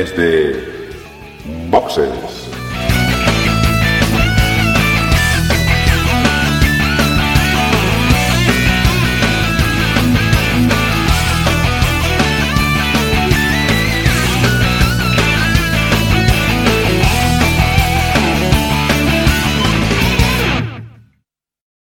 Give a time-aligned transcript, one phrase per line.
[0.00, 0.54] desde
[1.68, 2.08] Boxes.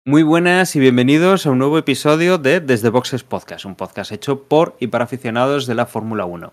[0.04, 4.42] Muy buenas y bienvenidos a un nuevo episodio de Desde Boxes Podcast, un podcast hecho
[4.42, 6.52] por y para aficionados de la Fórmula 1.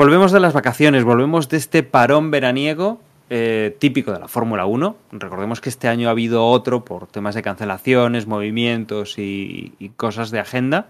[0.00, 4.96] Volvemos de las vacaciones, volvemos de este parón veraniego eh, típico de la Fórmula 1.
[5.12, 10.30] Recordemos que este año ha habido otro por temas de cancelaciones, movimientos y, y cosas
[10.30, 10.86] de agenda.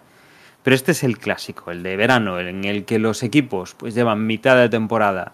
[0.62, 4.28] Pero este es el clásico, el de verano, en el que los equipos pues llevan
[4.28, 5.32] mitad de temporada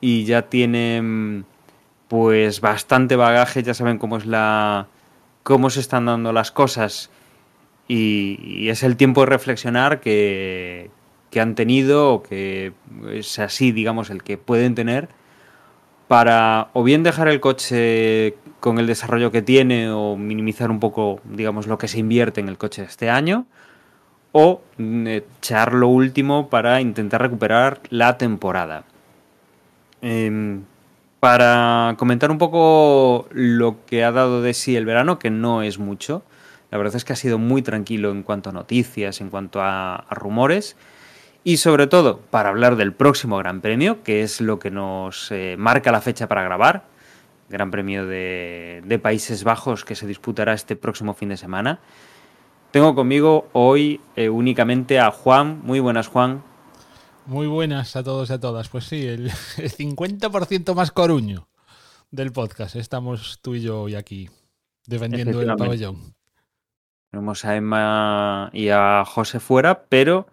[0.00, 1.44] y ya tienen
[2.08, 4.86] pues bastante bagaje, ya saben cómo es la
[5.42, 7.10] cómo se están dando las cosas
[7.88, 10.90] y, y es el tiempo de reflexionar que,
[11.30, 12.72] que, han tenido o que
[13.10, 15.08] es así, digamos, el que pueden tener
[16.08, 21.20] para o bien dejar el coche con el desarrollo que tiene o minimizar un poco,
[21.24, 23.46] digamos, lo que se invierte en el coche este año
[24.32, 28.84] o echar lo último para intentar recuperar la temporada.
[30.00, 30.60] Eh,
[31.20, 35.78] para comentar un poco lo que ha dado de sí el verano, que no es
[35.78, 36.22] mucho.
[36.70, 40.06] La verdad es que ha sido muy tranquilo en cuanto a noticias, en cuanto a
[40.10, 40.76] rumores.
[41.44, 45.56] Y sobre todo, para hablar del próximo Gran Premio, que es lo que nos eh,
[45.58, 46.84] marca la fecha para grabar.
[47.48, 51.80] Gran Premio de, de Países Bajos que se disputará este próximo fin de semana.
[52.70, 55.60] Tengo conmigo hoy eh, únicamente a Juan.
[55.62, 56.42] Muy buenas, Juan.
[57.24, 58.68] Muy buenas a todos y a todas.
[58.68, 61.48] Pues sí, el, el 50% más coruño
[62.10, 62.76] del podcast.
[62.76, 64.28] Estamos tú y yo hoy aquí
[64.86, 66.14] defendiendo el pabellón.
[67.10, 70.26] Tenemos a Emma y a José fuera, pero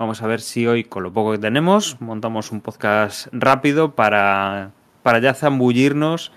[0.00, 4.72] vamos a ver si hoy, con lo poco que tenemos, montamos un podcast rápido para,
[5.02, 6.32] para ya zambullirnos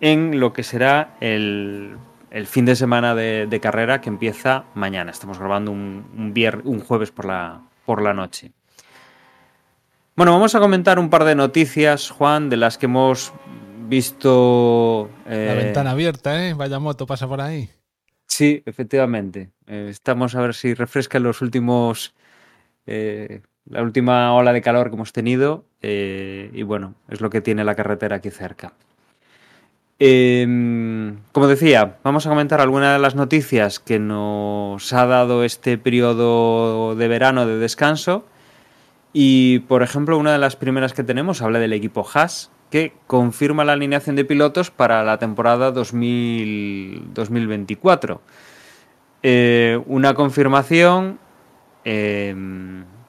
[0.00, 1.98] en lo que será el,
[2.32, 5.12] el fin de semana de, de, carrera que empieza mañana.
[5.12, 8.50] Estamos grabando un, un, vier, un jueves por la, por la noche.
[10.16, 13.32] Bueno, vamos a comentar un par de noticias, Juan, de las que hemos
[13.86, 15.10] visto.
[15.26, 15.46] Eh...
[15.46, 16.54] La ventana abierta, ¿eh?
[16.54, 17.70] Vaya moto pasa por ahí.
[18.26, 19.52] Sí, efectivamente.
[19.68, 22.16] Eh, estamos a ver si refrescan los últimos.
[22.86, 25.64] Eh, la última ola de calor que hemos tenido.
[25.82, 28.72] Eh, y bueno, es lo que tiene la carretera aquí cerca.
[29.98, 36.94] como decía, vamos a comentar algunas de las noticias que nos ha dado este periodo
[36.94, 38.24] de verano de descanso
[39.18, 43.64] y, por ejemplo, una de las primeras que tenemos habla del equipo Haas, que confirma
[43.64, 48.20] la alineación de pilotos para la temporada 2000, 2024.
[49.22, 51.18] Eh, una confirmación
[51.86, 52.34] eh,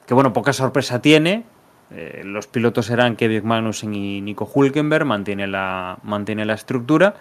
[0.06, 1.44] que, bueno, poca sorpresa tiene.
[1.90, 7.14] Eh, los pilotos serán Kevin Magnussen y Nico Hulkenberg, mantiene la, mantiene la estructura,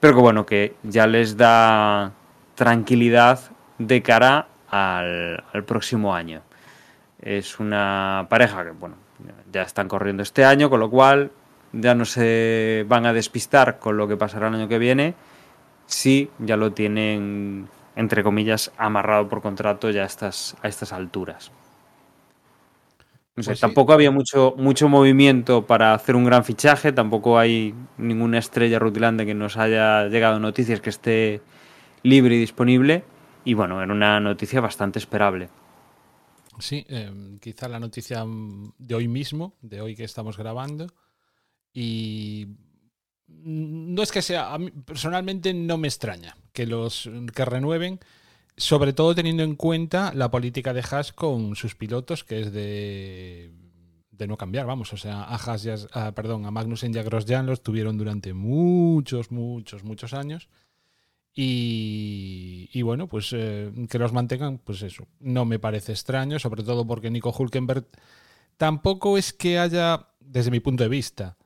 [0.00, 2.12] pero que, bueno, que ya les da
[2.54, 3.40] tranquilidad
[3.78, 6.40] de cara al, al próximo año.
[7.20, 8.96] Es una pareja que, bueno,
[9.52, 11.30] ya están corriendo este año, con lo cual
[11.72, 15.14] ya no se van a despistar con lo que pasará el año que viene
[15.86, 21.50] si ya lo tienen, entre comillas, amarrado por contrato ya a estas, a estas alturas.
[23.34, 23.62] No sé, pues sí.
[23.62, 29.26] tampoco había mucho, mucho movimiento para hacer un gran fichaje, tampoco hay ninguna estrella rutilante
[29.26, 31.40] que nos haya llegado noticias que esté
[32.02, 33.04] libre y disponible.
[33.44, 35.48] Y bueno, era una noticia bastante esperable.
[36.58, 40.86] Sí, eh, quizá la noticia de hoy mismo, de hoy que estamos grabando.
[41.72, 42.48] Y
[43.28, 48.00] no es que sea, a mí personalmente no me extraña que los que renueven,
[48.56, 53.52] sobre todo teniendo en cuenta la política de Haas con sus pilotos, que es de,
[54.10, 55.76] de no cambiar, vamos, o sea, a Haas, ya,
[56.14, 60.48] perdón, a Magnussen y a Grosjean los tuvieron durante muchos, muchos, muchos años.
[61.34, 66.62] Y, y, bueno, pues eh, que los mantengan, pues eso, no me parece extraño, sobre
[66.62, 67.84] todo porque Nico Hulkenberg
[68.56, 71.36] tampoco es que haya, desde mi punto de vista,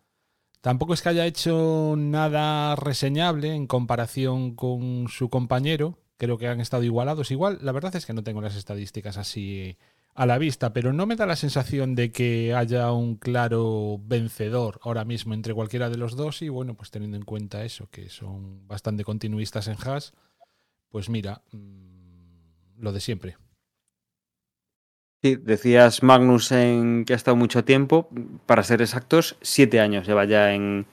[0.60, 6.60] tampoco es que haya hecho nada reseñable en comparación con su compañero, creo que han
[6.60, 9.76] estado igualados igual, la verdad es que no tengo las estadísticas así
[10.14, 14.80] a la vista, pero no me da la sensación de que haya un claro vencedor
[14.82, 16.42] ahora mismo entre cualquiera de los dos.
[16.42, 20.12] Y bueno, pues teniendo en cuenta eso, que son bastante continuistas en Haas,
[20.90, 23.36] pues mira, mmm, lo de siempre.
[25.22, 28.08] Sí, decías Magnussen que ha estado mucho tiempo,
[28.46, 30.86] para ser exactos, siete años lleva ya en...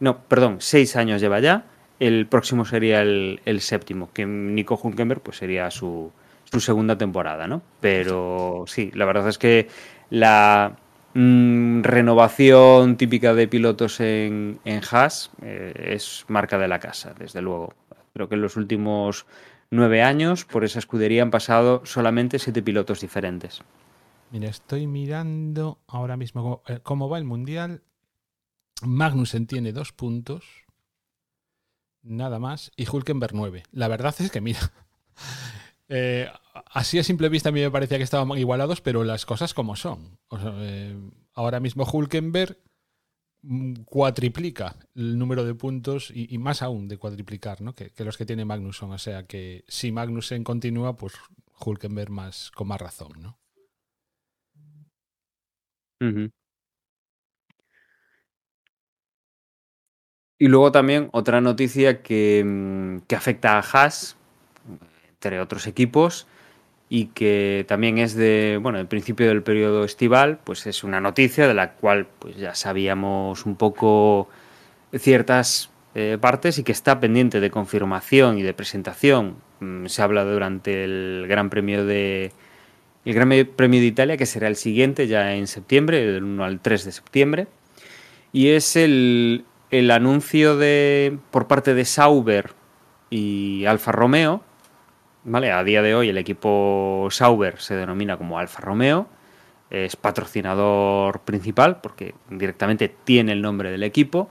[0.00, 1.66] No, perdón, seis años lleva ya,
[2.00, 6.10] el próximo sería el, el séptimo, que Nico Hulkenberg pues sería su,
[6.44, 7.62] su segunda temporada, ¿no?
[7.80, 9.68] Pero sí, la verdad es que
[10.10, 10.76] la,
[11.16, 17.40] Mm, renovación típica de pilotos en, en Haas eh, es marca de la casa, desde
[17.40, 17.72] luego.
[18.12, 19.24] Creo que en los últimos
[19.70, 23.62] nueve años por esa escudería han pasado solamente siete pilotos diferentes.
[24.30, 27.82] Mira, estoy mirando ahora mismo cómo, eh, va el Mundial.
[28.82, 30.44] Magnussen tiene dos puntos,
[32.02, 33.62] nada más, y Hulkenberg nueve.
[33.70, 34.58] La verdad es que, mira,
[35.88, 36.28] eh,
[36.66, 39.76] así a simple vista a mí me parecía que estaban igualados, pero las cosas como
[39.76, 40.18] son.
[40.32, 40.98] Eh,
[41.34, 42.58] ahora mismo Hulkenberg
[43.84, 47.74] cuatriplica el número de puntos y, más aún de cuatriplicar ¿no?
[47.74, 48.90] que, los que tiene Magnussen.
[48.90, 51.14] O sea que si Magnussen continúa, pues
[51.64, 53.12] Hulkenberg más, con más razón.
[53.18, 53.38] ¿no?
[60.38, 64.16] Y luego también otra noticia que, mm, que afecta a Haas,
[65.10, 66.26] entre otros equipos,
[66.88, 71.48] y que también es de, bueno, el principio del periodo estival, pues es una noticia
[71.48, 74.28] de la cual pues ya sabíamos un poco
[74.96, 79.36] ciertas eh, partes y que está pendiente de confirmación y de presentación.
[79.60, 82.32] Mm, se habla durante el Gran Premio de
[83.04, 86.60] el Gran Premio de Italia, que será el siguiente ya en septiembre, del 1 al
[86.60, 87.46] 3 de septiembre,
[88.32, 92.52] y es el, el anuncio de por parte de Sauber
[93.10, 94.42] y Alfa Romeo
[95.24, 95.50] ¿vale?
[95.50, 99.08] A día de hoy el equipo Sauber se denomina como Alfa Romeo,
[99.70, 104.30] es patrocinador principal porque directamente tiene el nombre del equipo.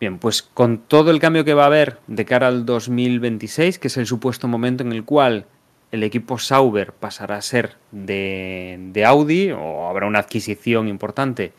[0.00, 3.88] Bien, pues con todo el cambio que va a haber de cara al 2026, que
[3.88, 5.46] es el supuesto momento en el cual
[5.92, 11.52] el equipo Sauber pasará a ser de, Audi o habrá una adquisición importante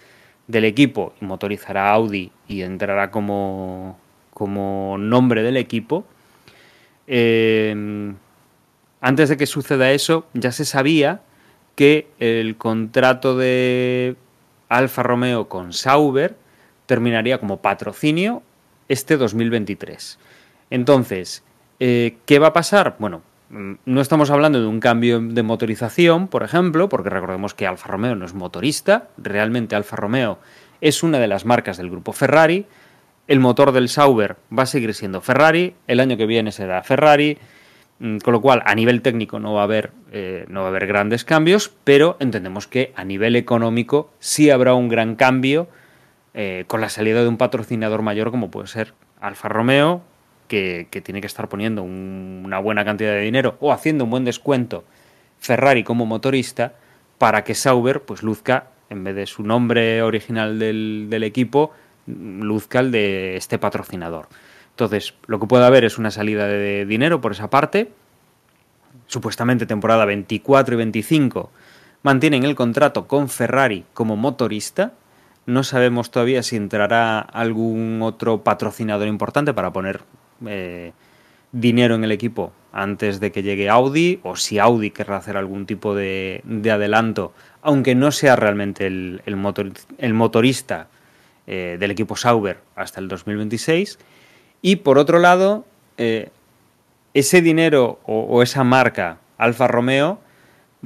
[0.47, 3.97] del equipo y motorizará Audi y entrará como,
[4.33, 6.05] como nombre del equipo.
[7.07, 8.13] Eh,
[9.05, 11.21] antes de que suceda eso, ya se sabía
[11.75, 14.15] que el contrato de
[14.67, 16.35] Alfa Romeo con Sauber
[16.87, 18.41] terminaría como patrocinio
[18.89, 20.17] este 2023.
[20.71, 21.43] Entonces,
[21.79, 22.95] eh, ¿qué va a pasar?
[22.97, 23.21] Bueno,
[23.51, 27.87] mm, no estamos hablando de un cambio de motorización, por ejemplo, porque recordemos que Alfa
[27.87, 30.39] Romeo no es motorista, realmente Alfa Romeo
[30.81, 32.65] es una de las marcas del grupo Ferrari,
[33.27, 37.37] el motor del Sauber va a seguir siendo Ferrari, el año que viene será Ferrari,
[37.99, 40.85] con lo cual, a nivel técnico no va a haber, eh, no va a haber
[40.85, 45.69] grandes cambios, pero entendemos que a nivel económico sí habrá un gran cambio
[46.33, 50.01] eh, con la salida de un patrocinador mayor como puede ser Alfa Romeo,
[50.49, 54.83] que, tiene que estar poniendo una buena cantidad de dinero o haciendo un buen descuento
[55.39, 56.73] Ferrari como motorista
[57.17, 61.71] para que Sauber pues luzca, en vez de su nombre original del, del equipo,
[62.05, 64.27] luzca el de este patrocinador.
[64.75, 67.93] Entonces, lo que puede haber es una salida de dinero por esa parte.
[69.07, 71.49] Supuestamente temporada 24 y 25
[72.03, 74.91] mantienen el contrato con Ferrari como motorista.
[75.45, 80.01] No sabemos todavía si entrará algún otro patrocinador importante para poner
[80.45, 80.91] eh,
[81.53, 85.65] dinero en el equipo antes de que llegue Audi o si Audi querrá hacer algún
[85.65, 90.89] tipo de, adelanto, aunque no sea realmente el, motorista
[91.47, 93.99] eh, del equipo Sauber hasta el 2026.
[94.65, 95.63] Y por otro lado,
[95.99, 96.29] eh,
[97.13, 100.19] ese dinero o, esa marca Alfa Romeo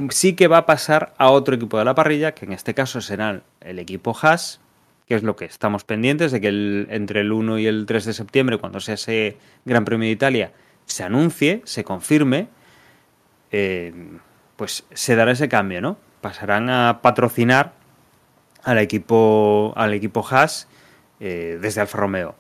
[0.10, 3.00] sí que va a pasar a otro equipo de la parrilla, que en este caso
[3.00, 4.60] será el equipo Haas,
[5.08, 6.50] que es lo que estamos pendientes de que
[6.90, 10.52] entre el 1 y el 3 de septiembre, cuando sea ese Gran Premio de Italia,
[10.86, 12.50] se anuncie, se confirme,
[13.54, 13.94] eh,
[14.58, 15.96] pues se dará ese cambio, ¿no?
[16.20, 17.72] Pasarán a patrocinar
[18.62, 20.68] al equipo, al equipo Haas
[21.22, 22.36] eh, desde Alfa Romeo.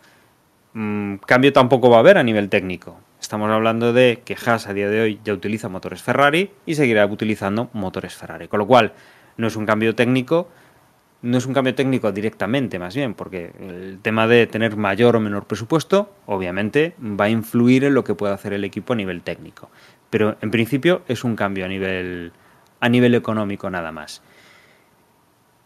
[0.73, 2.99] Mm, cambio tampoco va a haber a nivel técnico.
[3.19, 7.05] Estamos hablando de que Haas a día de hoy ya utiliza motores Ferrari y seguirá
[7.05, 8.47] utilizando motores Ferrari.
[8.47, 8.93] Con lo cual,
[9.37, 10.47] no es un cambio técnico,
[11.21, 15.19] no es un cambio técnico directamente, más bien, porque el tema de tener mayor o
[15.19, 19.21] menor presupuesto, obviamente, va a influir en lo que pueda hacer el equipo a nivel
[19.21, 19.69] técnico.
[20.09, 22.31] Pero en principio es un cambio a nivel,
[22.79, 24.21] a nivel económico nada más.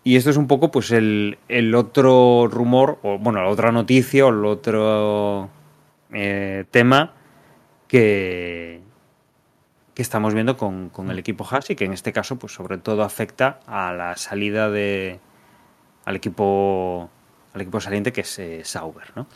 [0.04, 1.38] Y esto es un poco pues el,
[1.76, 5.50] otro rumor, o bueno, la otra noticia o el otro
[6.12, 7.14] eh, tema
[7.88, 8.82] que,
[9.94, 13.04] que estamos viendo con, el equipo Haas y que en este caso pues sobre todo
[13.04, 15.20] afecta a la salida de
[16.04, 17.10] al equipo
[17.54, 19.28] al equipo saliente que es eh, Sauber, ¿no?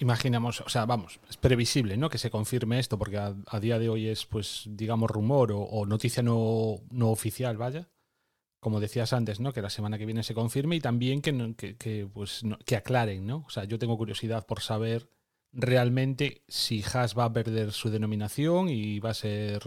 [0.00, 2.10] Imaginamos, o sea, vamos, es previsible, ¿no?
[2.10, 5.86] Que se confirme esto, porque a, día de hoy es, pues, digamos, rumor o, o
[5.86, 7.88] noticia no, no oficial, vaya
[8.60, 9.52] como decías antes, ¿no?
[9.52, 13.44] Que la semana que viene se confirme y también que, que, pues, que aclaren, ¿no?
[13.46, 15.08] O sea, yo tengo curiosidad por saber
[15.52, 19.62] realmente si Haas va a perder su denominación y va a ser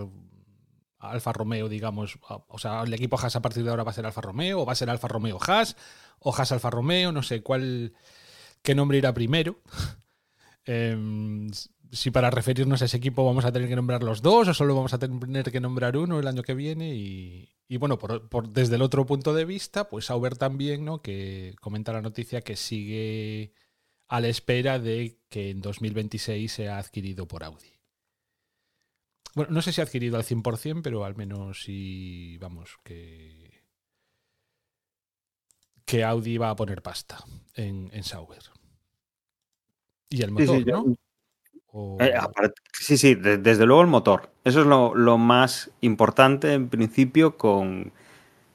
[1.00, 4.05] Alfa Romeo, digamos, o sea, el equipo Haas a partir de ahora va a ser
[4.05, 5.75] Alfa Romeo, o va a ser Alfa Romeo Haas,
[6.19, 7.93] o Haas Alfa Romeo, no sé cuál,
[8.62, 9.59] qué nombre irá primero.
[10.65, 11.50] Em,
[11.91, 14.73] si para referirnos a ese equipo vamos a tener que nombrar los dos, o solo
[14.75, 16.95] vamos a tener que nombrar uno el año que viene.
[16.95, 21.01] Y, bueno, por, desde el otro punto de vista, pues Sauber también, ¿no?
[21.01, 23.53] Que comenta la noticia que sigue
[24.08, 27.74] a la espera de que en 2026 sea adquirido por Audi.
[29.34, 33.63] Bueno, no sé si ha adquirido al 100%, pero al menos sí, vamos, que,
[35.86, 37.24] que Audi va a poner pasta
[37.55, 38.43] en, Sauber.
[40.10, 40.96] Y el motor, ¿no?
[42.00, 42.13] Eh,
[42.72, 44.30] sí, sí, desde luego el motor.
[44.44, 47.92] Eso es lo, más importante en principio con,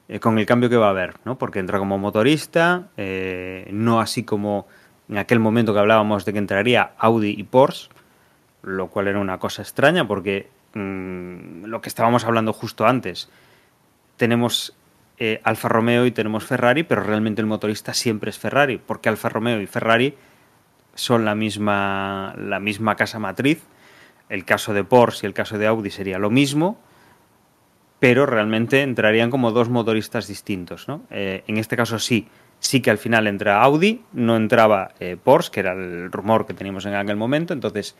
[0.07, 1.37] eh, con, el cambio que va a haber, ¿no?
[1.37, 4.67] Porque entra como motorista, eh, no así como
[5.09, 7.89] en aquel momento que hablábamos de que entraría Audi y Porsche,
[8.61, 13.29] lo cual era una cosa extraña porque Mm, lo que estábamos hablando justo antes.
[14.17, 14.75] Tenemos
[15.43, 19.59] Alfa Romeo y tenemos Ferrari, pero realmente el motorista siempre es Ferrari, porque Alfa Romeo
[19.59, 20.15] y Ferrari
[20.99, 23.63] son la misma, la misma casa matriz.
[24.27, 26.77] El caso de Porsche y el caso de Audi sería lo mismo,
[27.99, 30.87] pero realmente entrarían como dos motoristas distintos.
[31.09, 32.27] Eh, en este caso sí,
[32.59, 36.53] sí que al final entra Audi, no entraba eh, Porsche, que era el rumor que
[36.53, 37.95] teníamos en aquel momento, entonces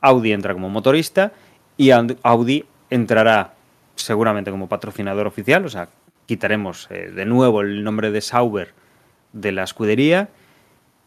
[0.00, 1.32] Audi entra como motorista
[1.76, 3.54] y Audi entrará
[3.94, 5.88] seguramente como patrocinador oficial, o sea,
[6.26, 8.74] quitaremos eh, de nuevo el nombre de Sauber
[9.32, 10.28] de la escudería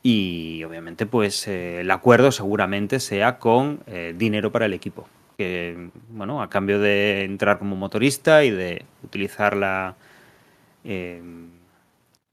[0.04, 5.08] y obviamente pues eh, el acuerdo seguramente sea con eh, dinero para el equipo
[5.38, 9.96] que bueno a cambio de entrar como motorista y de utilizar la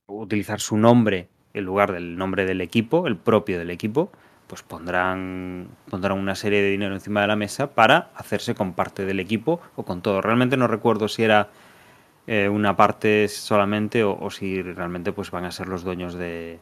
[0.07, 4.11] utilizar su nombre en lugar del nombre del equipo el propio del equipo
[4.51, 9.05] pues pondrán, pondrán una serie de dinero encima de la mesa para hacerse con parte
[9.05, 10.19] del equipo o con todo.
[10.19, 11.47] Realmente no recuerdo si era
[12.27, 16.59] eh, una parte solamente o, si realmente pues van a ser los dueños de,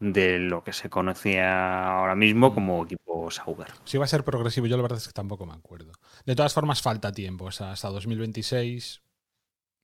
[0.00, 2.54] de lo que se conocía ahora mismo mm.
[2.54, 3.68] como equipo Sauber.
[3.84, 5.92] Si va a ser progresivo, yo la verdad es que tampoco me acuerdo.
[6.26, 9.02] De todas formas, falta tiempo, o sea, hasta 2026.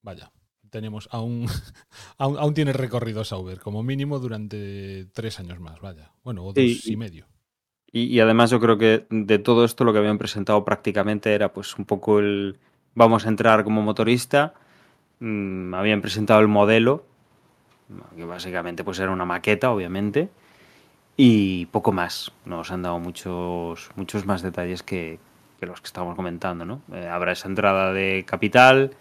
[0.02, 0.32] Vaya,
[0.70, 1.46] tenemos aún,
[2.18, 6.12] aún, tiene recorrido Sauber, como mínimo durante tres años más, vaya.
[6.22, 7.26] Bueno, o dos y, medio.
[7.92, 11.76] Y, además yo creo que de todo esto lo que habían presentado prácticamente era pues
[11.76, 12.58] un poco el
[12.94, 14.54] vamos a entrar como motorista.
[15.18, 17.04] Mm, habían presentado el modelo,
[18.16, 20.28] que básicamente pues era una maqueta, obviamente,
[21.16, 22.32] y poco más.
[22.44, 25.18] Nos han dado muchos, muchos más detalles que,
[25.60, 26.80] los que estábamos comentando, ¿no?
[26.92, 28.96] Eh, habrá esa entrada de capital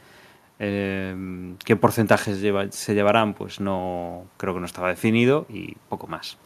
[0.60, 2.38] Em, ¿Qué porcentajes
[2.72, 3.34] se llevarán?
[3.34, 6.38] Pues no creo que no estaba definido y poco más.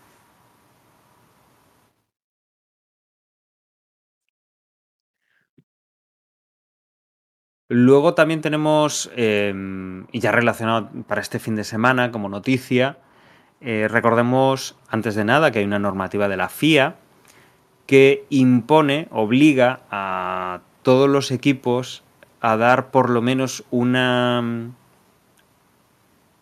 [7.74, 13.00] Luego también tenemos, em, y ya relacionado para este fin de semana como noticia,
[13.62, 16.98] eh, recordemos antes de nada que hay una normativa de la FIA
[17.88, 22.04] que impone, obliga a todos los equipos
[22.42, 24.70] a dar por lo menos una,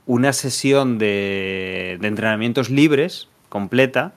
[0.05, 4.11] una sesión de, entrenamientos libres, completa,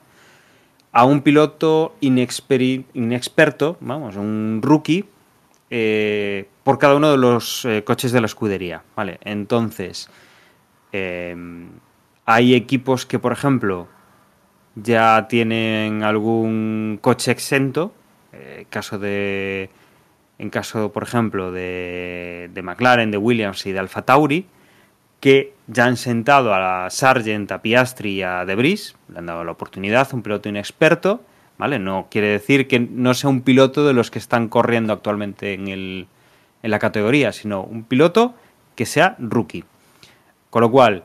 [0.91, 5.05] a un piloto inexperto, vamos, un rookie,
[5.71, 8.83] eh, por cada uno de los eh, coches de la escudería.
[8.97, 9.19] ¿vale?
[9.23, 10.11] Entonces,
[10.93, 11.37] eh,
[12.27, 13.89] hay equipos que, por ejemplo,
[14.75, 17.93] ya tienen algún coche exento,
[18.69, 19.71] caso de
[20.39, 24.47] en caso, por ejemplo, de, McLaren, de Williams y de Alfa Tauri,
[25.21, 29.53] que ya han sentado a Sargent, a Piastri y a Debris, le han dado la
[29.53, 31.23] oportunidad, un piloto inexperto,
[31.59, 31.79] ¿vale?
[31.79, 36.07] No quiere decir que no sea un piloto de los que están corriendo actualmente en,
[36.63, 38.35] la categoría, sino un piloto
[38.75, 39.65] que sea rookie.
[40.51, 41.05] Con lo cual,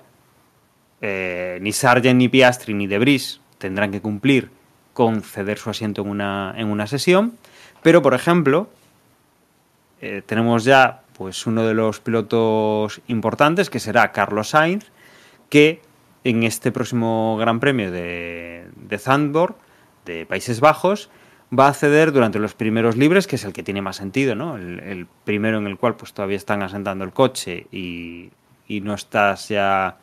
[1.01, 4.51] eh, ni Sargent, ni Piastri, ni Debris tendrán que cumplir
[4.93, 7.33] con ceder su asiento en una, sesión,
[7.83, 8.69] pero, por ejemplo,
[10.01, 14.85] eh, tenemos ya pues uno de los pilotos importantes que será Carlos Sainz,
[15.49, 15.81] que
[16.23, 18.97] en este próximo Gran Premio de, de
[20.09, 21.09] de Países Bajos,
[21.57, 24.57] va a ceder durante los primeros libres, que es el que tiene más sentido, ¿no?
[24.57, 28.31] El, primero en el cual pues todavía están asentando el coche y,
[28.67, 29.97] no estás ya,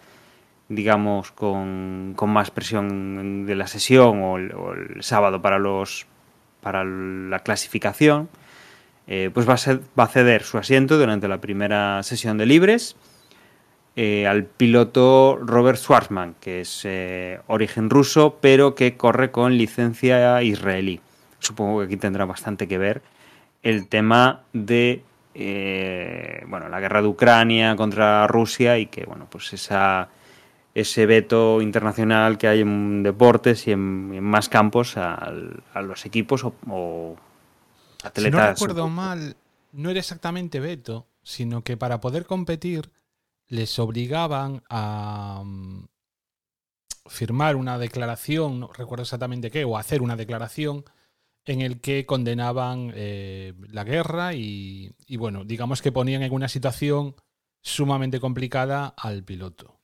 [0.69, 6.07] digamos, con, más presión de la sesión o el, sábado para los
[6.61, 8.29] para la clasificación.
[9.09, 12.97] Eh, pues va a, ceder su asiento durante la primera sesión de libres
[13.97, 20.43] eh, al piloto Robert Schwarzman, que es eh, origen ruso, pero que corre con licencia
[20.43, 21.01] israelí.
[21.39, 23.03] Supongo que aquí tendrá bastante que ver
[23.63, 25.03] el tema de
[25.35, 30.09] eh, bueno, la guerra de Ucrania contra Rusia y que, bueno, pues esa,
[30.75, 35.33] ese veto internacional que hay en deportes y en, más campos a,
[35.83, 37.17] los equipos o,
[38.03, 38.25] atletas.
[38.25, 39.37] Si no recuerdo mal,
[39.73, 42.91] no era exactamente veto, sino que para poder competir
[43.49, 45.87] les obligaban a mm,
[47.07, 50.85] firmar una declaración, no recuerdo exactamente qué, o hacer una declaración
[51.45, 57.15] en el que condenaban eh, la guerra y, bueno, digamos que ponían en una situación
[57.63, 59.81] sumamente complicada al piloto.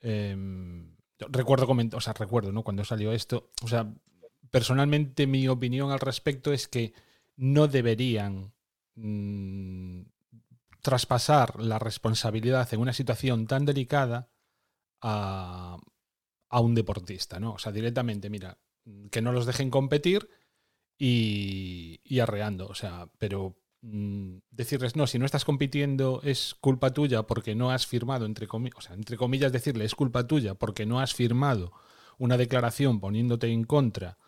[0.00, 2.62] Em, recuerdo, o sea, recuerdo, ¿no?
[2.62, 3.92] Cuando salió esto, o sea,
[4.50, 6.94] personalmente mi opinión al respecto es que
[7.36, 8.52] no deberían
[8.94, 10.02] mm,
[10.86, 14.30] traspasar la responsabilidad en una situación tan delicada
[15.02, 15.78] a,
[16.48, 17.54] a un deportista, ¿no?
[17.54, 18.58] O sea, directamente, mira,
[19.10, 20.28] que no los dejen competir
[20.96, 22.68] y, arreando.
[22.68, 27.72] O sea, pero mm, decirles, no, si no estás compitiendo es culpa tuya porque no
[27.72, 31.72] has firmado, entre o sea, entre comillas decirle es culpa tuya porque no has firmado
[32.16, 34.18] una declaración poniéndote en contra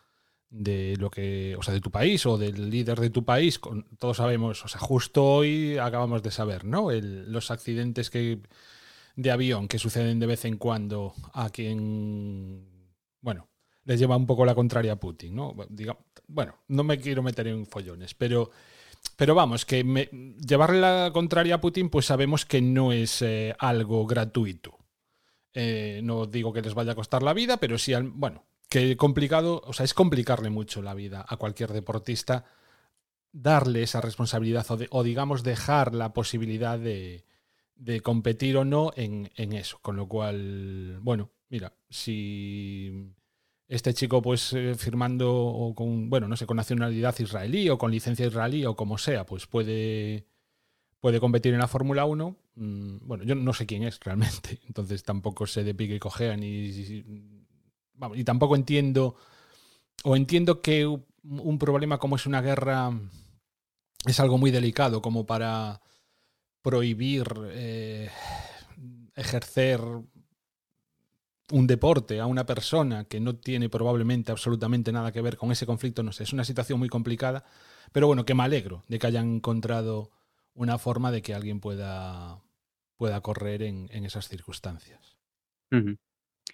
[0.50, 3.84] de lo que, o sea, de tu país o del líder de tu país, con,
[3.98, 6.90] todos sabemos, o sea, justo hoy acabamos de saber, ¿no?
[6.90, 8.40] los accidentes que,
[9.16, 12.66] de avión que suceden de vez en cuando a quien,
[13.20, 13.48] bueno,
[13.84, 15.54] les lleva un poco la contraria a Putin, ¿no?
[16.26, 18.50] bueno, no me quiero meter en follones, pero,
[19.16, 19.82] pero vamos, que
[20.46, 24.78] llevarle la contraria a Putin, pues sabemos que no es eh, algo gratuito.
[25.54, 29.62] Eh, no digo que les vaya a costar la vida, pero sí, bueno, que complicado,
[29.66, 32.44] o sea, es complicarle mucho la vida a cualquier deportista
[33.32, 37.24] darle esa responsabilidad o, digamos dejar la posibilidad de,
[38.02, 39.78] competir o no en, eso.
[39.80, 43.14] Con lo cual, bueno, mira, si
[43.68, 48.26] este chico pues eh, firmando con, bueno, no sé, con nacionalidad israelí o con licencia
[48.26, 50.26] israelí o como sea, pues puede,
[51.00, 52.36] puede competir en la Fórmula 1.
[52.56, 56.36] Mm, bueno, yo no sé quién es realmente, entonces tampoco sé de pique y cojea
[56.36, 57.37] ni...
[58.14, 59.16] Y tampoco entiendo,
[60.04, 62.92] o entiendo que un problema como es una guerra
[64.06, 65.80] es algo muy delicado como para
[66.62, 68.10] prohibir eh,
[69.14, 69.80] ejercer
[71.50, 75.66] un deporte a una persona que no tiene probablemente absolutamente nada que ver con ese
[75.66, 77.44] conflicto, no sé, es una situación muy complicada,
[77.90, 80.10] pero bueno, que me alegro de que hayan encontrado
[80.54, 82.42] una forma de que alguien pueda,
[82.96, 85.16] pueda correr en, esas circunstancias.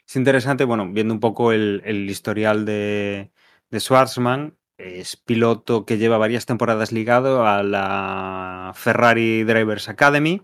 [0.07, 3.31] Es interesante, bueno, viendo un poco el, historial de,
[3.71, 10.43] de Schwarzman, es piloto que lleva varias temporadas ligado a la Ferrari Drivers Academy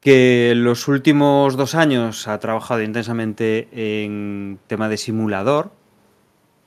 [0.00, 3.68] que en los últimos dos años ha trabajado intensamente
[4.04, 5.72] en tema de simulador,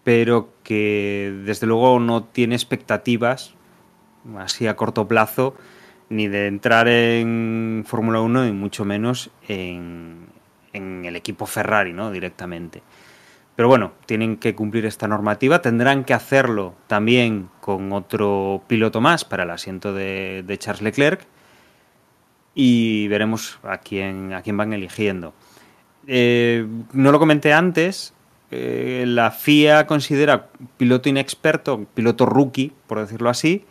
[0.03, 3.55] pero que desde luego no tiene expectativas
[4.37, 5.55] así a corto plazo
[6.09, 10.27] ni de entrar en Fórmula 1 y mucho menos en,
[10.73, 12.11] en, el equipo Ferrari, ¿no?
[12.11, 12.83] Directamente.
[13.55, 19.25] Pero bueno, tienen que cumplir esta normativa, tendrán que hacerlo también con otro piloto más
[19.25, 21.27] para el asiento de, Charles Leclerc
[22.55, 25.33] y veremos a quién, a quién van eligiendo.
[26.07, 28.13] Eh, no lo comenté antes,
[28.55, 33.65] eh, la FIA considera piloto inexperto, piloto rookie, por decirlo así,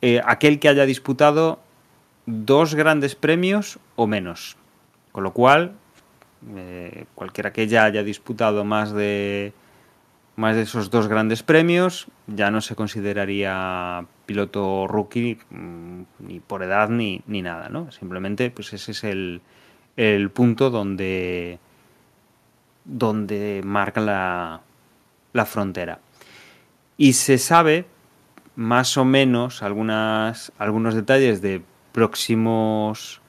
[0.00, 1.60] eh, aquel que haya disputado
[2.24, 4.56] dos grandes premios o menos.
[5.12, 5.72] Con lo cual,
[7.14, 9.52] cualquiera que ya haya disputado más de
[10.38, 16.62] más de esos dos grandes premios, ya no se consideraría piloto rookie mm, ni por
[16.62, 17.90] edad ni, ni nada, ¿no?
[17.90, 19.40] Simplemente, pues ese es el,
[19.96, 21.58] el punto donde,
[22.84, 24.60] donde marca la,
[25.32, 25.98] la, frontera.
[26.96, 27.86] Y se sabe
[28.54, 33.20] más o menos algunas, algunos detalles de próximos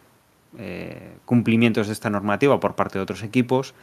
[0.57, 3.73] eh, cumplimientos de esta normativa por parte de otros equipos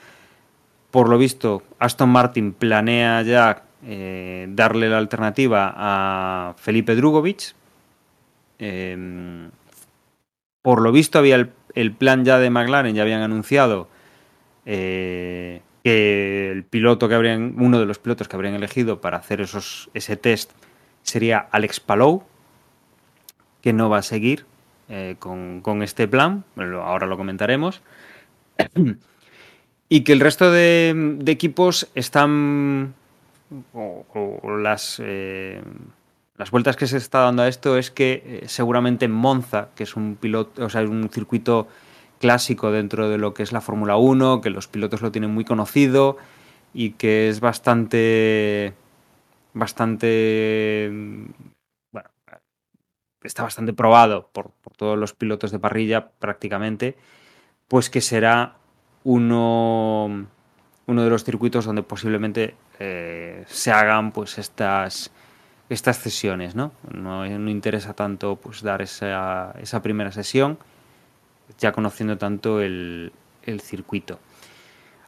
[0.97, 7.55] por lo visto, Aston Martin planea ya eh, darle la alternativa a Felipe Drugovic.
[8.59, 9.51] Em,
[10.63, 13.89] por lo visto, había el, plan ya de McLaren, ya habían anunciado
[14.65, 19.43] eh, que el piloto que habrían, uno de los pilotos que habrían elegido para hacer
[19.43, 20.53] esos, ese test
[21.03, 22.23] sería Alex Palou,
[23.61, 24.47] que no va a seguir
[24.89, 27.83] eh, con, con, este plan, ahora lo comentaremos.
[29.89, 32.95] Y que el resto de, equipos están.
[33.73, 35.63] O, las, eh,
[36.37, 39.95] las vueltas que se está dando a esto es que eh, seguramente Monza, que es
[39.95, 41.69] un piloto, o sea, es un circuito
[42.19, 45.45] clásico dentro de lo que es la Fórmula 1, que los pilotos lo tienen muy
[45.45, 46.17] conocido
[46.75, 48.75] y que es bastante.
[49.55, 50.91] bastante.
[53.27, 56.97] Está bastante probado por, todos los pilotos de parrilla prácticamente,
[57.69, 58.57] pues que será
[59.05, 60.27] uno,
[60.87, 65.11] uno de los circuitos donde posiblemente eh, se hagan pues estas,
[65.69, 66.55] estas sesiones.
[66.55, 66.73] ¿no?
[66.93, 70.59] No, interesa tanto pues, dar esa, esa, primera sesión,
[71.59, 73.13] ya conociendo tanto el,
[73.45, 74.19] el circuito.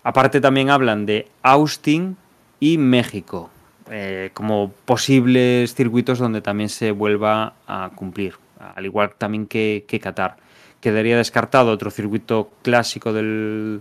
[0.03, 2.17] Aparte también hablan de Austin
[2.61, 3.51] y México.
[3.91, 8.35] Eh, como posibles circuitos donde también se vuelva a cumplir,
[8.75, 10.37] al igual también que, Qatar.
[10.81, 13.81] Quedaría descartado otro circuito clásico del,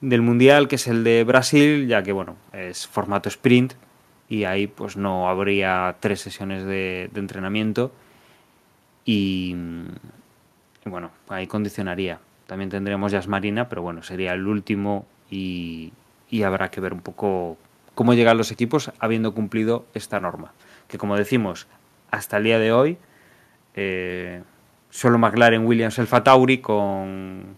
[0.00, 3.74] del Mundial, que es el de Brasil, ya que bueno, es formato sprint
[4.28, 7.92] y ahí pues no habría tres sesiones de, entrenamiento
[9.04, 9.54] y,
[10.84, 12.18] bueno, ahí condicionaría.
[12.46, 15.92] También tendremos Jazz Marina, pero bueno, sería el último y,
[16.30, 17.56] y habrá que ver un poco
[17.94, 20.52] cómo llegan los equipos habiendo cumplido esta norma.
[20.88, 21.66] Que como decimos,
[22.10, 22.98] hasta el día de hoy,
[23.74, 24.42] eh,
[24.90, 27.56] solo McLaren, Williams, el Tauri con,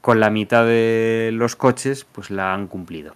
[0.00, 3.14] con la mitad de los coches, pues la han cumplido.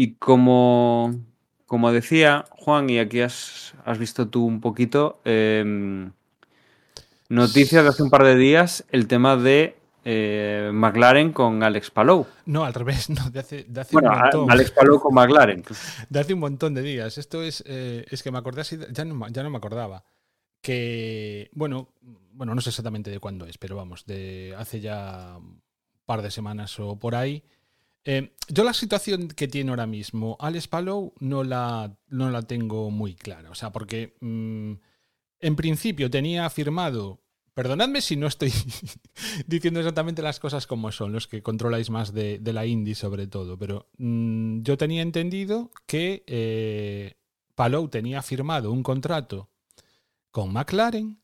[0.00, 1.12] Y como,
[1.66, 6.12] como decía Juan, y aquí has, visto tú un poquito, em,
[7.28, 12.26] Noticia de hace un par de días, el tema de eh, McLaren con Alex Palou.
[12.46, 14.50] No, al revés, no, de hace, bueno, un montón.
[14.50, 15.62] Alex Palou con McLaren.
[16.08, 17.18] De hace un montón de días.
[17.18, 20.04] Esto es, eh, es que me acordé así, ya no, ya no me acordaba.
[20.62, 21.90] Que, bueno,
[22.32, 25.60] bueno, no sé exactamente de cuándo es, pero vamos, de hace ya un
[26.06, 27.44] par de semanas o por ahí.
[28.04, 32.90] Eh, yo la situación que tiene ahora mismo Alex Palou no la, no la tengo
[32.90, 33.50] muy clara.
[33.50, 34.72] O sea, porque mm,
[35.40, 37.22] en principio tenía firmado,
[37.54, 38.52] perdonadme si no estoy
[39.46, 43.58] diciendo exactamente las cosas como son, los que controláis más de, la indie sobre todo,
[43.58, 47.14] pero mm, yo tenía entendido que eh,
[47.54, 49.50] Palou tenía firmado un contrato
[50.30, 51.20] con McLaren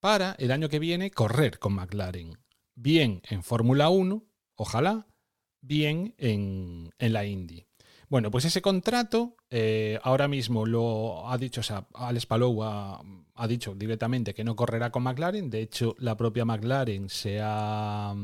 [0.00, 2.38] para el año que viene correr con McLaren,
[2.74, 4.24] bien en Fórmula 1,
[4.56, 5.06] ojalá,
[5.60, 7.66] bien en, en la Indy.
[8.12, 13.02] Bueno, pues ese contrato eh, ahora mismo lo ha dicho, o sea, Alex Palou ha,
[13.48, 15.48] dicho directamente que no correrá con McLaren.
[15.48, 18.14] De hecho, la propia McLaren se ha,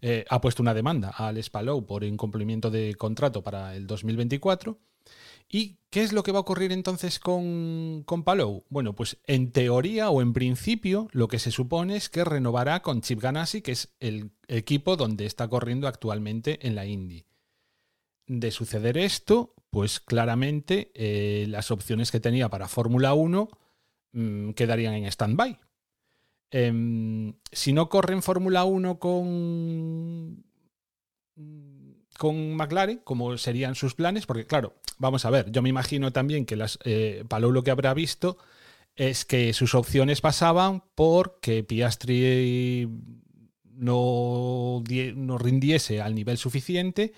[0.00, 4.80] eh, ha puesto una demanda a Alex Palou por incumplimiento de contrato para el 2024.
[5.48, 8.64] ¿Y qué es lo que va a ocurrir entonces con, con Palou?
[8.70, 13.02] Bueno, pues en teoría o en principio lo que se supone es que renovará con
[13.02, 17.24] Chip Ganassi, que es el equipo donde está corriendo actualmente en la Indy
[18.26, 23.48] de suceder esto, pues claramente eh, las opciones que tenía para Fórmula 1
[24.12, 25.58] mm, quedarían en stand-by.
[26.50, 30.44] Em, si no corre en Fórmula 1 con,
[32.18, 36.44] con McLaren, como serían sus planes, porque claro, vamos a ver, yo me imagino también
[36.44, 38.36] que las, eh, Palou lo que habrá visto
[38.94, 42.88] es que sus opciones pasaban por que Piastri
[43.74, 44.84] no,
[45.16, 47.14] no rindiese al nivel suficiente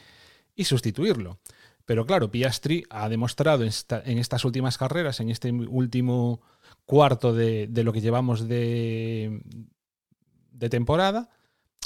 [0.54, 1.38] y sustituirlo.
[1.86, 6.40] Pero claro, Piastri ha demostrado en, estas últimas carreras, en este último
[6.86, 9.42] cuarto de, lo que llevamos de,
[10.50, 11.28] de, temporada,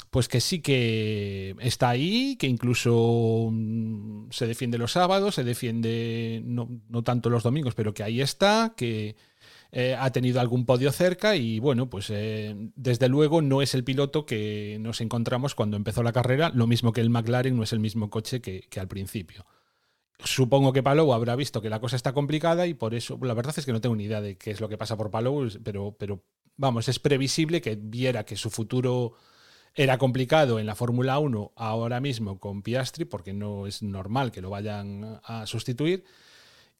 [0.09, 6.41] pues que sí que está ahí, que incluso mm, se defiende los sábados, se defiende
[6.45, 9.17] no, no tanto los domingos, pero que ahí está, que
[9.71, 13.83] eh, ha tenido algún podio cerca y bueno, pues eh, desde luego no es el
[13.83, 17.71] piloto que nos encontramos cuando empezó la carrera, lo mismo que el McLaren no es
[17.71, 19.45] el mismo coche que, al principio.
[20.23, 23.53] Supongo que Palou habrá visto que la cosa está complicada y por eso, la verdad
[23.57, 25.95] es que no tengo ni idea de qué es lo que pasa por Palou, pero,
[25.97, 26.23] pero
[26.57, 29.13] vamos, es previsible que viera que su futuro
[29.75, 34.41] era complicado en la Fórmula 1 ahora mismo con Piastri, porque no es normal que
[34.41, 36.05] lo vayan a sustituir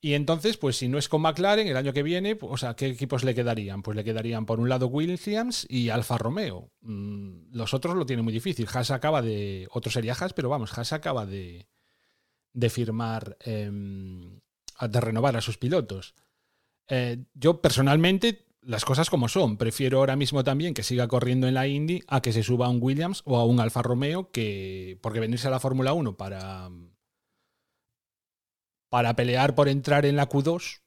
[0.01, 2.75] y entonces, pues si no es con McLaren, el año que viene, pues, o sea,
[2.75, 3.81] ¿qué equipos le quedarían?
[3.81, 6.71] Pues le quedarían por un lado Williams y Alfa Romeo.
[6.81, 8.67] Mm, los otros lo tienen muy difícil.
[8.73, 9.67] Haas acaba de.
[9.71, 11.67] Otro sería Haas, pero vamos, Haas acaba de,
[12.53, 14.39] de firmar, em,
[14.79, 16.15] de renovar a sus pilotos.
[16.87, 21.55] Eh, yo personalmente, las cosas como son, prefiero ahora mismo también que siga corriendo en
[21.55, 24.97] la Indy a que se suba a un Williams o a un Alfa Romeo, que.
[25.01, 26.69] Porque venirse a la Fórmula 1 para
[28.89, 30.81] para pelear por entrar en la Q2,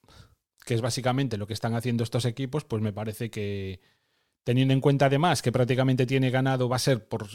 [0.65, 3.81] que es básicamente lo que están haciendo estos equipos, pues me parece que
[4.45, 7.29] teniendo en cuenta además que prácticamente tiene ganado, va a ser por,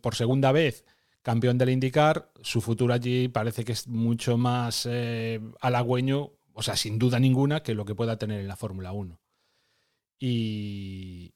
[0.00, 0.84] por segunda vez
[1.26, 6.76] campeón del IndyCar, su futuro allí parece que es mucho más eh, halagüeño, o sea,
[6.76, 9.20] sin duda ninguna, que lo que pueda tener en la Fórmula 1.
[10.20, 11.34] Y,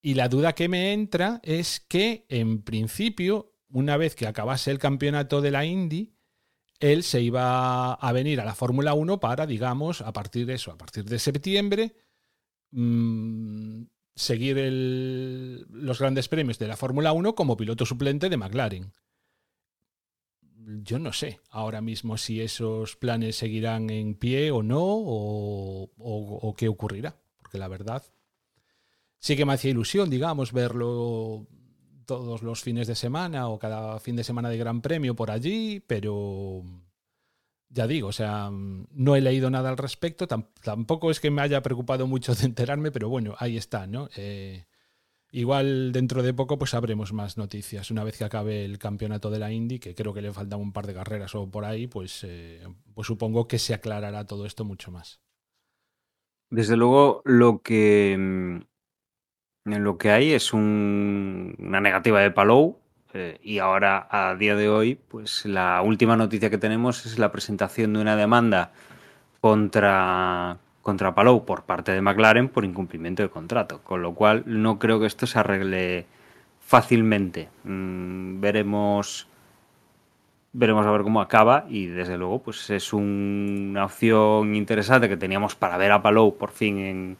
[0.00, 4.78] y la duda que me entra es que, en principio, una vez que acabase el
[4.78, 6.13] campeonato de la Indy,
[6.80, 10.72] él se iba a venir a la Fórmula 1 para, digamos, a partir de eso,
[10.72, 11.94] a partir de septiembre,
[12.70, 13.82] mmm,
[14.14, 14.56] seguir
[15.70, 18.92] los grandes premios de la Fórmula 1 como piloto suplente de McLaren.
[20.82, 26.68] Yo no sé ahora mismo si esos planes seguirán en pie o no, o qué
[26.68, 28.02] ocurrirá, porque la verdad
[29.24, 31.46] sí que me hacía ilusión, digamos, verlo
[32.06, 35.80] todos los fines de semana o cada fin de semana de Gran Premio por allí,
[35.86, 36.62] pero
[37.68, 41.62] ya digo, o sea, no he leído nada al respecto, tampoco es que me haya
[41.62, 44.08] preocupado mucho de enterarme, pero bueno, ahí está, ¿no?
[44.16, 44.64] Eh,
[45.32, 47.90] igual dentro de poco pues sabremos más noticias.
[47.90, 50.72] Una vez que acabe el campeonato de la Indy, que creo que le faltan un
[50.72, 52.64] par de carreras o por ahí, pues, eh,
[52.94, 55.20] pues supongo que se aclarará todo esto mucho más.
[56.50, 58.73] Desde luego, lo que mm,
[59.64, 62.78] lo que hay es un, una negativa de Palou
[63.14, 67.32] eh, y ahora a día de hoy, pues la última noticia que tenemos es la
[67.32, 68.72] presentación de una demanda
[69.40, 74.78] contra contra Palou por parte de McLaren por incumplimiento de contrato, con lo cual no
[74.78, 76.06] creo que esto se arregle
[76.60, 77.48] fácilmente.
[77.64, 79.26] Mm, veremos
[80.52, 85.16] veremos a ver cómo acaba y desde luego pues es un, una opción interesante que
[85.16, 87.16] teníamos para ver a Palou por fin en,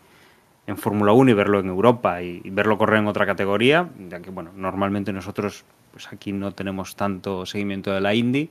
[0.67, 4.31] en Fórmula 1 y verlo en Europa y, verlo correr en otra categoría, ya que
[4.31, 8.51] bueno, normalmente nosotros pues aquí no tenemos tanto seguimiento de la Indy,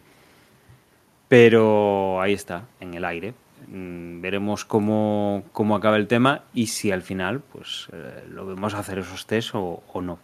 [1.28, 3.34] pero ahí está, en el aire.
[3.67, 8.73] Mm, veremos cómo, cómo, acaba el tema y si al final pues eh, lo vemos
[8.73, 10.19] hacer esos test o, no.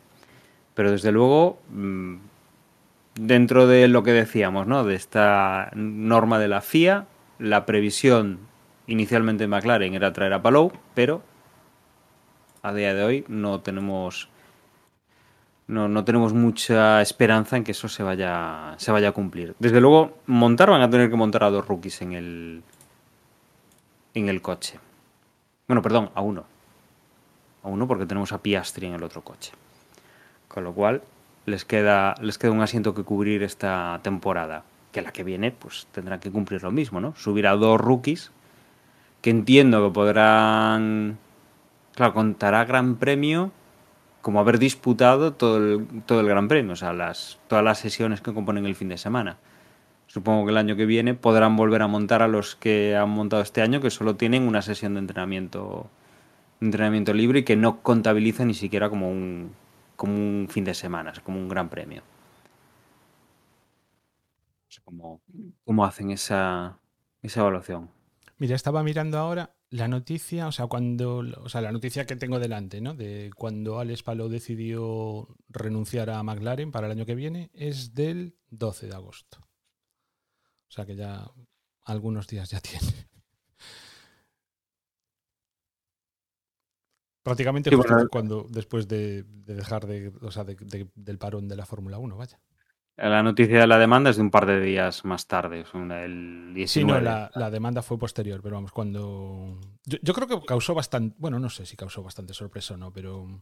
[0.75, 2.15] Pero desde luego, mmm,
[3.15, 4.83] dentro de lo que decíamos, ¿no?
[4.83, 7.05] de esta norma de la FIA,
[7.37, 8.39] la previsión
[8.87, 11.21] inicialmente de McLaren era traer a Palou, pero
[12.61, 14.29] a día de hoy no tenemos
[15.67, 19.55] no, no, tenemos mucha esperanza en que eso se vaya, se vaya a cumplir.
[19.59, 22.63] Desde luego, montar van a tener que montar a dos rookies en el,
[24.15, 24.79] en el coche.
[25.67, 26.45] Bueno, perdón, a uno.
[27.61, 29.51] A uno porque tenemos a Piastri en el otro coche.
[30.47, 31.03] Con lo cual,
[31.45, 34.63] les queda, les queda un asiento que cubrir esta temporada.
[34.91, 37.13] Que la que viene, pues tendrán que cumplir lo mismo, ¿no?
[37.15, 38.31] Subir a dos rookies
[39.21, 41.19] que entiendo que podrán
[41.99, 43.51] Claro, contará Gran Premio
[44.21, 48.21] como haber disputado todo el, todo el Gran Premio, o sea, las, todas las sesiones
[48.21, 49.37] que componen el fin de semana.
[50.07, 53.41] Supongo que el año que viene podrán volver a montar a los que han montado
[53.41, 55.89] este año, que solo tienen una sesión de entrenamiento,
[56.61, 59.53] entrenamiento libre y que no contabiliza ni siquiera como un,
[59.97, 62.03] como un fin de semana, como un Gran Premio.
[64.85, 65.19] Cómo,
[65.65, 66.79] cómo hacen esa,
[67.21, 67.89] esa evaluación.
[68.37, 72.39] Mira, estaba mirando ahora la noticia, o sea, cuando, o sea, la noticia que tengo
[72.39, 72.95] delante, ¿no?
[72.95, 78.35] De cuando Alex Palou decidió renunciar a McLaren para el año que viene, es del
[78.49, 79.37] 12 de agosto.
[80.67, 81.29] O sea que ya
[81.83, 83.09] algunos días ya tiene.
[87.21, 91.47] Prácticamente sí, bueno, cuando después de, de dejar de, o sea, de, de, del parón
[91.47, 92.39] de la Fórmula 1, vaya.
[93.01, 96.67] La noticia de la demanda es de un par de días más tarde, el 19.
[96.67, 99.57] Sí, no, la, la demanda fue posterior, pero vamos, cuando...
[99.85, 102.91] Yo, yo, creo que causó bastante, bueno, no sé si causó bastante sorpresa o no,
[102.91, 103.41] pero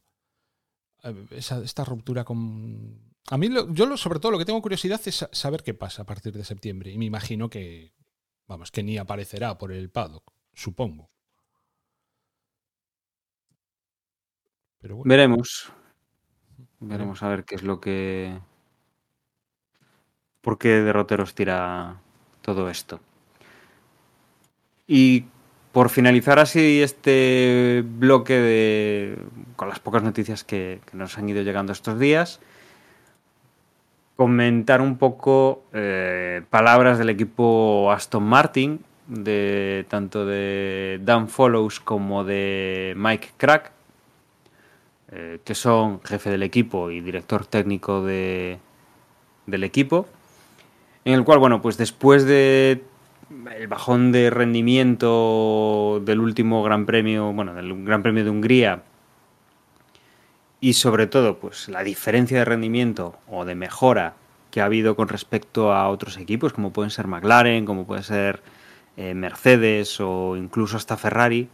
[1.32, 3.16] esa, esta ruptura con...
[3.30, 6.04] A mí, lo, yo lo, sobre todo lo que tengo curiosidad es saber qué pasa
[6.04, 7.94] a partir de septiembre, y me imagino que,
[8.48, 11.10] vamos, que ni aparecerá por el paddock, supongo.
[14.78, 15.10] Pero bueno.
[15.10, 15.72] Veremos.
[16.80, 18.40] Veremos a ver qué es lo que
[20.48, 21.96] por qué derroteros tira
[22.42, 23.02] todo esto.
[24.88, 25.26] Y
[25.74, 29.18] por finalizar así este bloque de,
[29.58, 32.40] con las pocas noticias que, nos han ido llegando estos días,
[34.16, 42.24] comentar un poco eh, palabras del equipo Aston Martin, de tanto de Dan Follows como
[42.24, 43.74] de Mike Crack,
[45.12, 48.60] eh, que son jefe del equipo y director técnico de,
[49.46, 50.08] del equipo
[51.08, 52.84] en el cual, bueno, pues después de
[53.56, 58.84] el bajón de rendimiento del último Gran Premio, bueno, del Gran Premio de Hungría,
[60.60, 64.16] y sobre todo, pues la diferencia de rendimiento o de mejora
[64.52, 68.42] que ha habido con respecto a otros equipos, como pueden ser McLaren, como puede ser
[68.98, 71.48] eh, Mercedes o incluso hasta Ferrari,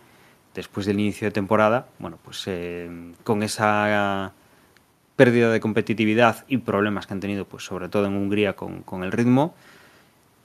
[0.56, 2.89] después del inicio de temporada, bueno, pues eh,
[3.24, 4.34] con esa
[5.15, 9.04] pérdida de competitividad y problemas que han tenido, pues sobre todo en Hungría con, con
[9.04, 9.54] el ritmo.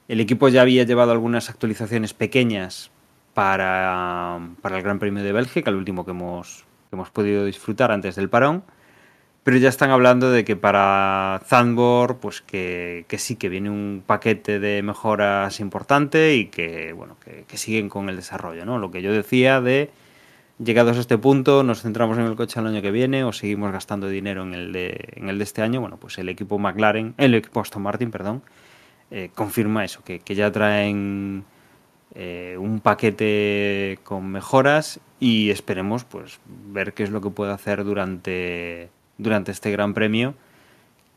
[0.08, 2.90] El equipo ya había llevado algunas actualizaciones pequeñas
[3.34, 7.92] para, para el Gran Premio de Bélgica, el último que hemos, que hemos podido disfrutar
[7.92, 8.64] antes del parón,
[9.44, 14.02] pero ya están hablando de que para Zandvoort, pues que, que, sí que viene un
[14.04, 18.78] paquete de mejoras importante y que, bueno, que, siguen con el desarrollo, ¿no?
[18.78, 19.90] Lo que yo decía de
[20.58, 23.72] llegados a este punto, nos centramos en el coche el año que viene o seguimos
[23.72, 27.14] gastando dinero en el de, en el de este año, bueno, pues el equipo McLaren,
[27.16, 28.42] el equipo Aston Martin, perdón,
[29.10, 31.44] eh, confirma eso, que, que ya traen
[32.14, 37.84] eh, un paquete con mejoras y esperemos pues ver qué es lo que puede hacer
[37.84, 40.34] durante durante este Gran Premio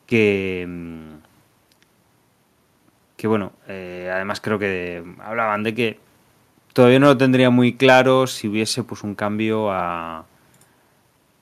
[0.05, 1.13] que, mm,
[3.15, 5.99] que bueno, eh, además creo que hablaban de que
[6.73, 10.25] todavía no lo tendría muy claro si hubiese pues un cambio a,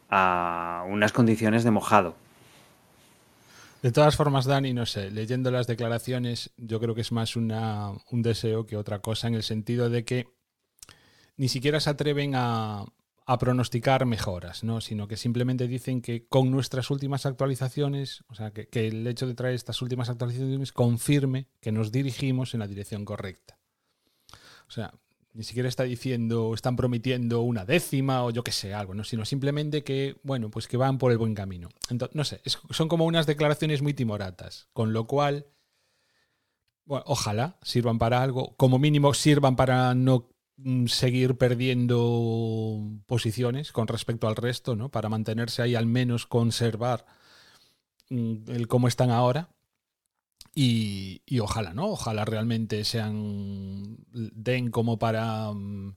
[0.10, 2.15] a unas condiciones de mojado.
[3.82, 7.48] De todas formas, Dani, no sé, leyendo las declaraciones, yo creo que es más un
[8.12, 10.28] deseo que otra cosa, en el sentido de que
[11.38, 12.84] ni siquiera se atreven a,
[13.26, 14.82] a pronosticar mejoras, ¿no?
[14.82, 19.28] sino que simplemente dicen que con nuestras últimas actualizaciones, o sea, que, que, el hecho
[19.28, 23.60] de traer estas últimas actualizaciones confirme que nos dirigimos en la dirección correcta.
[24.68, 24.94] O sea,
[25.34, 29.04] ni siquiera está diciendo, están prometiendo una décima o yo que sé, algo, ¿no?
[29.04, 31.70] sino simplemente que, bueno, pues que van por el buen camino.
[31.89, 35.48] Entonces, no sé, son como unas declaraciones muy timoratas, con lo cual,
[36.86, 40.30] bueno, ojalá sirvan para algo, como mínimo sirvan para no
[40.62, 44.89] Mm, seguir perdiendo posiciones con respecto al resto, ¿no?
[44.89, 47.06] Para mantenerse ahí, al menos conservar
[48.10, 49.50] mm, el cómo están ahora.
[50.62, 51.88] Y, ojalá, ¿no?
[51.88, 53.98] Ojalá realmente sean.
[54.12, 55.54] den como para.
[55.54, 55.95] Mm,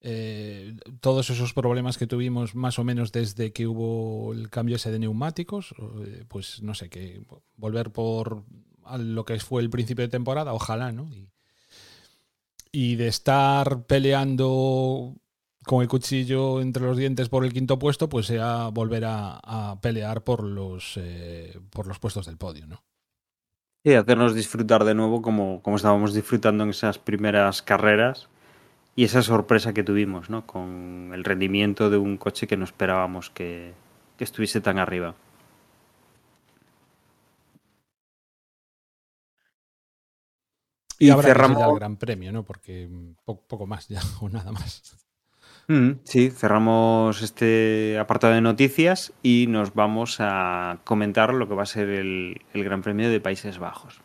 [0.00, 4.92] eh, todos esos problemas que tuvimos más o menos desde que hubo el cambio ese
[4.92, 5.74] de neumáticos,
[6.06, 8.44] eh, pues no sé, que volver por
[8.96, 11.10] lo que fue el principio de temporada, ojalá, ¿no?
[12.72, 15.16] Y, de estar peleando
[15.64, 19.80] con el cuchillo entre los dientes por el quinto puesto, pues sea volver a, a
[19.80, 22.84] pelear por los, eh, por los puestos del podio, ¿no?
[23.86, 28.28] Y hacernos disfrutar de nuevo como, como estábamos disfrutando en esas primeras carreras
[28.96, 30.44] y esa sorpresa que tuvimos, ¿no?
[30.44, 33.74] Con el rendimiento de un coche que no esperábamos que,
[34.18, 35.14] que estuviese tan arriba.
[40.98, 41.62] Y, y habrá cerramos...
[41.62, 42.42] que el Gran Premio, ¿no?
[42.44, 42.90] Porque
[43.24, 45.05] poco, poco, más ya, o nada más.
[45.68, 51.64] Mm, sí, cerramos este apartado de noticias y nos vamos a comentar lo que va
[51.64, 54.00] a ser el, el Gran Premio de Países Bajos.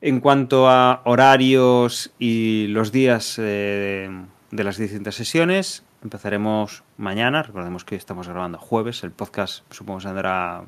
[0.00, 4.08] En cuanto a horarios y los días eh,
[4.50, 7.42] de las distintas sesiones, empezaremos mañana.
[7.42, 9.02] Recordemos que estamos grabando jueves.
[9.02, 10.62] El podcast supongo que saldrá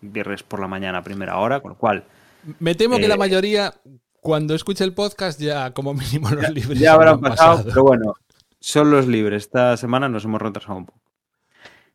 [0.00, 2.04] viernes por la mañana a primera hora, con lo cual.
[2.60, 3.74] Me temo eh, que la mayoría
[4.20, 7.82] cuando escuche el podcast ya como mínimo los ya, libres ya habrán pasado, pasado, pero
[7.82, 8.14] bueno,
[8.66, 9.44] son los libres.
[9.44, 11.00] Esta semana nos hemos retrasado un poco.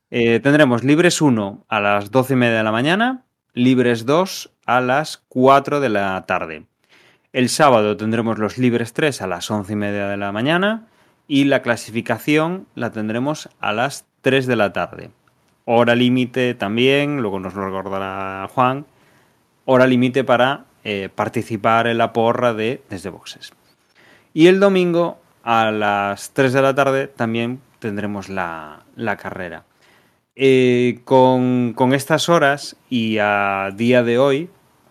[0.09, 4.79] Eh, tendremos libres 1 a las 12 y media de la mañana, libres 2 a
[4.79, 6.65] las 4 de la tarde.
[7.33, 10.87] El sábado tendremos los libres 3 a las 11 y media de la mañana
[11.27, 15.11] y la clasificación la tendremos a las 3 de la tarde.
[15.65, 18.85] Hora límite también, luego nos lo recordará Juan,
[19.65, 23.51] hora límite para eh, participar en la porra de Desde Boxes.
[24.33, 29.65] Y el domingo a las 3 de la tarde también tendremos la, la carrera.
[30.35, 34.49] Eh, con, con, estas horas y a día de hoy,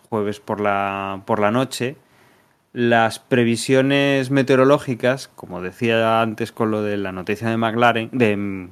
[0.08, 1.96] jueves por la, por la noche,
[2.72, 8.68] las previsiones meteorológicas, como decía antes con lo de la noticia de McLaren, de,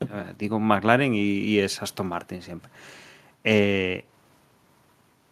[0.00, 2.70] eh, digo McLaren y, es Aston Martin siempre,
[3.44, 4.04] eh,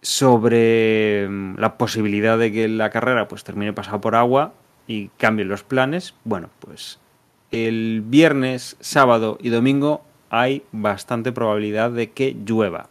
[0.03, 4.53] sobre mm, la posibilidad de que la carrera pues termine pasada por agua
[4.87, 6.99] y cambien los planes, bueno, pues
[7.51, 12.89] el viernes, sábado y domingo hay bastante probabilidad de que llueva.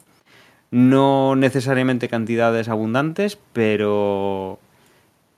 [0.71, 4.59] No necesariamente cantidades abundantes, pero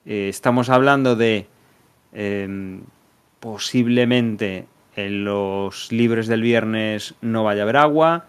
[0.05, 1.47] eh, estamos hablando de
[2.13, 2.79] eh,
[3.39, 8.25] posiblemente en los libres del viernes no vaya a haber agua,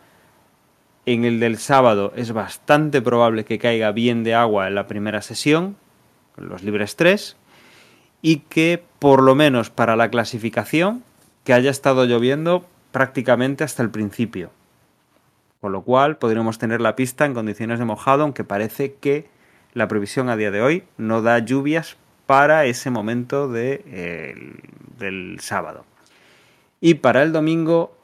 [1.06, 5.22] en el del sábado es bastante probable que caiga bien de agua en la primera
[5.22, 5.76] sesión,
[6.36, 7.36] los libres 3,
[8.22, 11.02] y que por lo menos para la clasificación,
[11.44, 14.50] que haya estado lloviendo prácticamente hasta el principio.
[15.60, 19.28] Con lo cual podríamos tener la pista en condiciones de mojado, aunque parece que
[19.74, 21.96] la previsión a día de hoy no da lluvias
[22.26, 24.56] para ese momento de,
[24.98, 25.84] del sábado.
[26.80, 27.96] Y para el domingo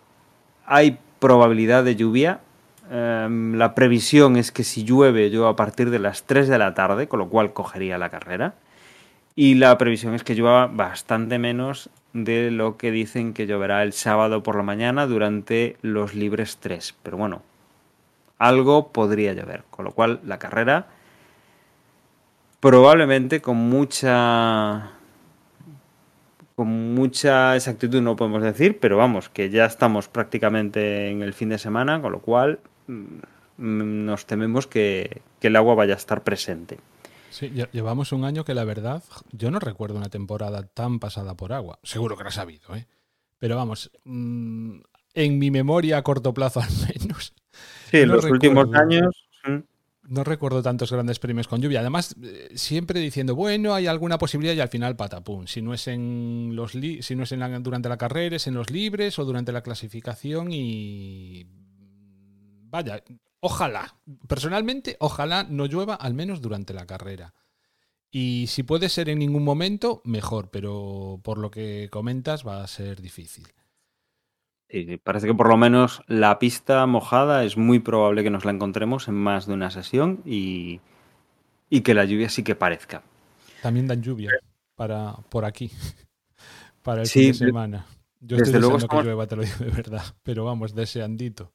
[0.66, 2.40] hay probabilidad de lluvia,
[2.92, 6.74] Um, la previsión es que si llueve yo a partir de las 3 de la
[6.74, 8.54] tarde, con lo cual cogería la carrera.
[9.34, 13.92] Y la previsión es que llueva bastante menos de lo que dicen que lloverá el
[13.92, 16.94] sábado por la mañana durante los libres 3.
[17.02, 17.42] Pero bueno,
[18.38, 19.64] algo podría llover.
[19.70, 20.86] Con lo cual, la carrera
[22.60, 24.92] probablemente con mucha
[26.54, 31.48] con mucha exactitud no podemos decir, pero vamos, que ya estamos prácticamente en el fin
[31.48, 36.22] de semana, con lo cual mm, nos tememos que, que el agua vaya a estar
[36.22, 36.78] presente.
[37.32, 39.02] Sí, llevamos un año que la verdad,
[39.32, 41.78] yo no recuerdo una temporada tan pasada por agua.
[41.82, 42.86] Seguro que lo has sabido, ¿eh?
[43.38, 44.80] Pero vamos, mm,
[45.14, 47.32] en mi memoria a corto plazo al menos.
[47.90, 49.28] Sí, en los últimos años.
[50.02, 51.80] No recuerdo tantos grandes premios con lluvia.
[51.80, 55.46] Además, eh, siempre diciendo, bueno, hay alguna posibilidad y al final patapum.
[55.46, 58.70] Si no es en los si no es en durante la carrera, es en los
[58.70, 61.46] libres o durante la clasificación y
[62.68, 63.02] vaya,
[63.42, 63.96] ojalá,
[64.28, 67.34] personalmente, ojalá no llueva al menos durante la carrera.
[68.10, 72.66] Y si puede ser en ningún momento, mejor, pero por lo que comentas va a
[72.66, 73.48] ser difícil.
[74.68, 78.52] Sí, parece que por lo menos la pista mojada es muy probable que nos la
[78.52, 80.80] encontremos en más de una sesión y,
[81.84, 83.02] que la lluvia sí que parezca.
[83.60, 84.30] También dan lluvia
[84.76, 85.70] para por aquí,
[86.82, 87.86] para el fin de semana.
[88.20, 91.52] Yo estoy deseando que llueva, te lo digo de verdad, pero vamos, deseandito.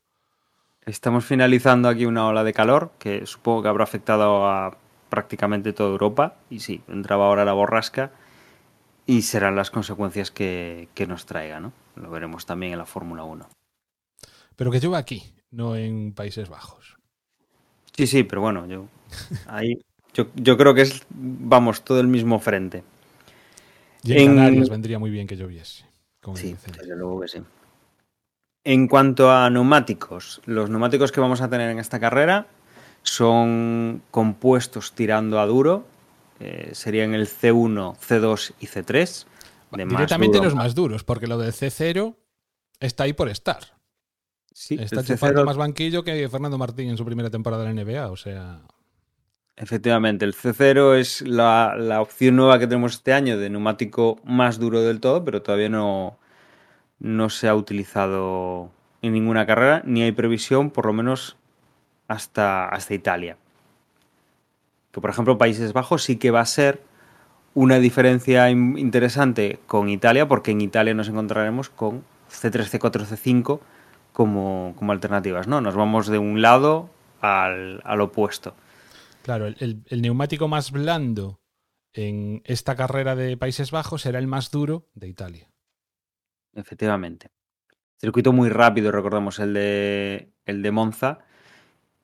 [0.87, 4.77] Estamos finalizando aquí una ola de calor que supongo que habrá afectado a
[5.09, 6.37] prácticamente toda Europa.
[6.49, 8.11] Y sí, entraba ahora la borrasca
[9.05, 11.73] y serán las consecuencias que, nos traiga, ¿no?
[11.97, 13.49] Lo veremos también en la Fórmula 1.
[14.55, 16.95] Pero que llueva aquí, no en Países Bajos.
[17.93, 18.87] Sí, sí, pero bueno, yo
[19.47, 19.81] ahí
[20.13, 22.83] yo, creo que es, vamos, todo el mismo frente.
[24.03, 25.85] Y en, Canarias vendría muy bien que lloviese.
[26.35, 27.39] sí, desde luego que sí.
[28.69, 32.47] En cuanto a neumáticos, los neumáticos que vamos a tener en esta carrera
[33.01, 35.85] son compuestos tirando a duro.
[36.41, 39.25] Eh, serían el C1, C2 y C3.
[39.71, 42.17] Directamente los más duros, porque lo del C0
[42.81, 43.77] está ahí por estar.
[44.51, 48.11] Sí, está chupando más banquillo que Fernando Martín en su primera temporada de la NBA,
[48.11, 48.63] o sea.
[49.55, 54.59] Efectivamente, el C0 es la, la, opción nueva que tenemos este año de neumático más
[54.59, 56.19] duro del todo, pero todavía no,
[56.99, 58.71] no se ha utilizado
[59.01, 61.37] en ninguna carrera, ni hay previsión, por lo menos
[62.07, 63.37] hasta, hasta Italia.
[64.91, 66.81] Que por ejemplo Países Bajos sí que va a ser
[67.53, 73.59] una diferencia interesante con Italia, porque en Italia nos encontraremos con C3, C4, C5
[74.13, 75.47] como, como alternativas.
[75.47, 75.61] ¿no?
[75.61, 76.89] Nos vamos de un lado
[77.21, 78.55] al, opuesto.
[79.23, 81.39] Claro, el, el, neumático más blando
[81.93, 85.49] en esta carrera de Países Bajos será el más duro de Italia
[86.57, 87.29] efectivamente.
[87.99, 91.19] Circuito muy rápido, recordemos el de, el de Monza.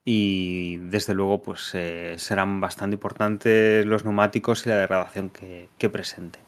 [0.05, 5.89] Y desde luego, pues eh, serán bastante importantes los neumáticos y la degradación que, que
[5.89, 6.39] presente.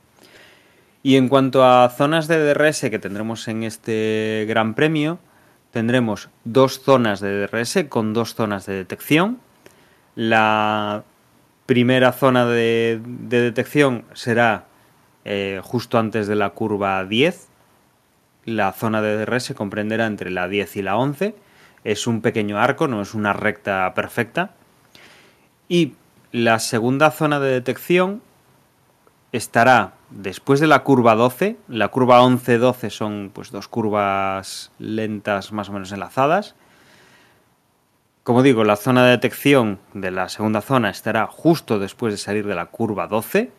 [1.03, 5.20] Y en cuanto a zonas de DRS que tendremos en este Gran Premio,
[5.72, 9.39] tendremos dos zonas de DRS con dos zonas de detección.
[10.16, 11.03] La
[11.66, 14.68] primera zona de, detección será
[15.26, 17.49] eh, justo antes de la curva 10,
[18.46, 21.36] la zona de DRS comprenderá entre la 10 y la 11.
[21.84, 24.52] Es un pequeño arco, no es una recta perfecta.
[25.68, 25.93] Y
[26.32, 28.22] la segunda zona de detección
[29.32, 31.58] estará después de la curva 12.
[31.68, 36.56] La curva 11-12 son pues, dos curvas lentas más o menos enlazadas.
[38.24, 42.48] Como digo, la zona de detección de la segunda zona estará justo después de salir
[42.48, 43.52] de la curva 12.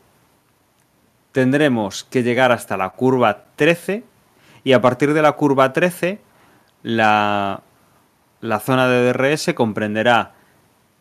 [1.31, 4.05] Tendremos que llegar hasta la curva 13
[4.67, 6.19] y a partir de la curva 13,
[6.83, 7.63] la,
[8.63, 10.33] zona de DRS comprenderá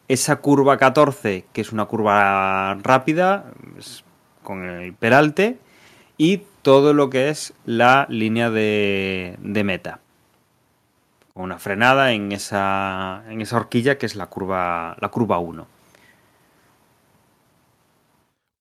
[0.07, 3.45] esa curva 14, que es una curva rápida,
[4.43, 5.57] con el peralte,
[6.15, 9.99] y todo lo que es la línea de, de meta.
[11.33, 15.74] Con una frenada en esa, en esa horquilla que es la curva, la curva 1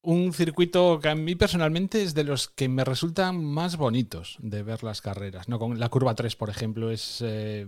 [0.05, 4.63] un circuito que a mí personalmente es de los que me resultan más bonitos de
[4.63, 5.49] ver las carreras.
[5.49, 5.59] ¿no?
[5.59, 7.67] Con la curva 3, por ejemplo, es eh,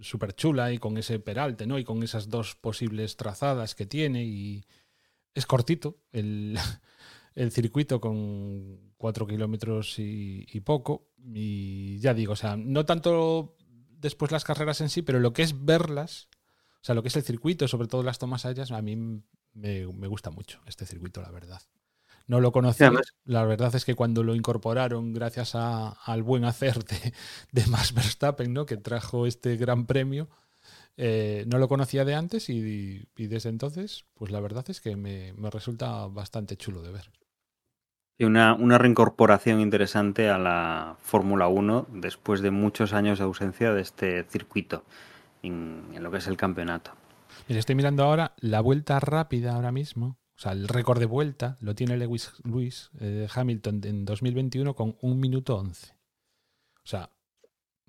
[0.00, 1.78] súper chula y con ese peralte, ¿no?
[1.78, 4.24] Y con esas dos posibles trazadas que tiene.
[4.24, 4.64] Y
[5.34, 6.56] es cortito el,
[7.50, 11.08] circuito con 4 kilómetros y, poco.
[11.34, 13.56] Y ya digo, o sea, no tanto
[13.98, 16.28] después las carreras en sí, pero lo que es verlas,
[16.76, 20.06] o sea, lo que es el circuito, sobre todo las tomas aéreas, a mí me,
[20.08, 21.62] gusta mucho este circuito, la verdad.
[22.26, 22.90] No lo conocía.
[23.24, 28.66] La verdad es que cuando lo incorporaron, gracias al buen hacer de, Max Verstappen, ¿no?
[28.66, 30.28] que trajo este gran premio,
[30.96, 35.34] eh, no lo conocía de antes y, desde entonces, pues la verdad es que me,
[35.50, 37.10] resulta bastante chulo de ver.
[38.16, 43.74] Y una, una reincorporación interesante a la Fórmula 1 después de muchos años de ausencia
[43.74, 44.84] de este circuito.
[45.42, 46.92] en, en lo que es el campeonato.
[47.46, 50.18] Mira, estoy mirando ahora la vuelta rápida ahora mismo.
[50.36, 54.96] O sea, el récord de vuelta lo tiene Lewis Lewis eh, Hamilton en 2021 con
[55.02, 55.92] un minuto 11.
[56.82, 57.10] O sea,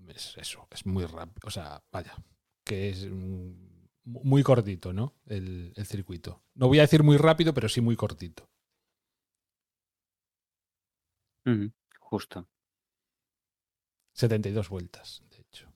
[0.08, 1.48] es eso, es muy rápido.
[1.48, 2.14] O sea, vaya,
[2.64, 3.52] que es mm,
[4.04, 5.16] muy cortito, ¿no?
[5.26, 6.44] El, el circuito.
[6.54, 8.50] No voy a decir muy rápido, pero sí muy cortito.
[11.46, 12.48] Ujú, Justo.
[14.14, 15.72] 72 vueltas, de hecho.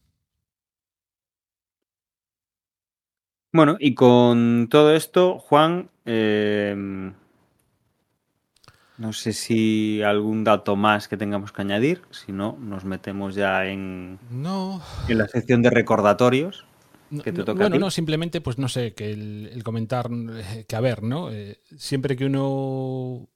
[3.52, 7.12] Bueno, y con todo esto, Juan, eh,
[8.98, 13.66] no sé si algún dato más que tengamos que añadir, si no, nos metemos ya
[13.66, 16.66] en, No, en la sección de recordatorios.
[17.24, 17.80] Que te toca a bueno, ti.
[17.80, 21.32] no, simplemente, pues no sé, que el, el comentar, eh, que a ver, ¿no?
[21.32, 23.28] Eh, siempre que uno,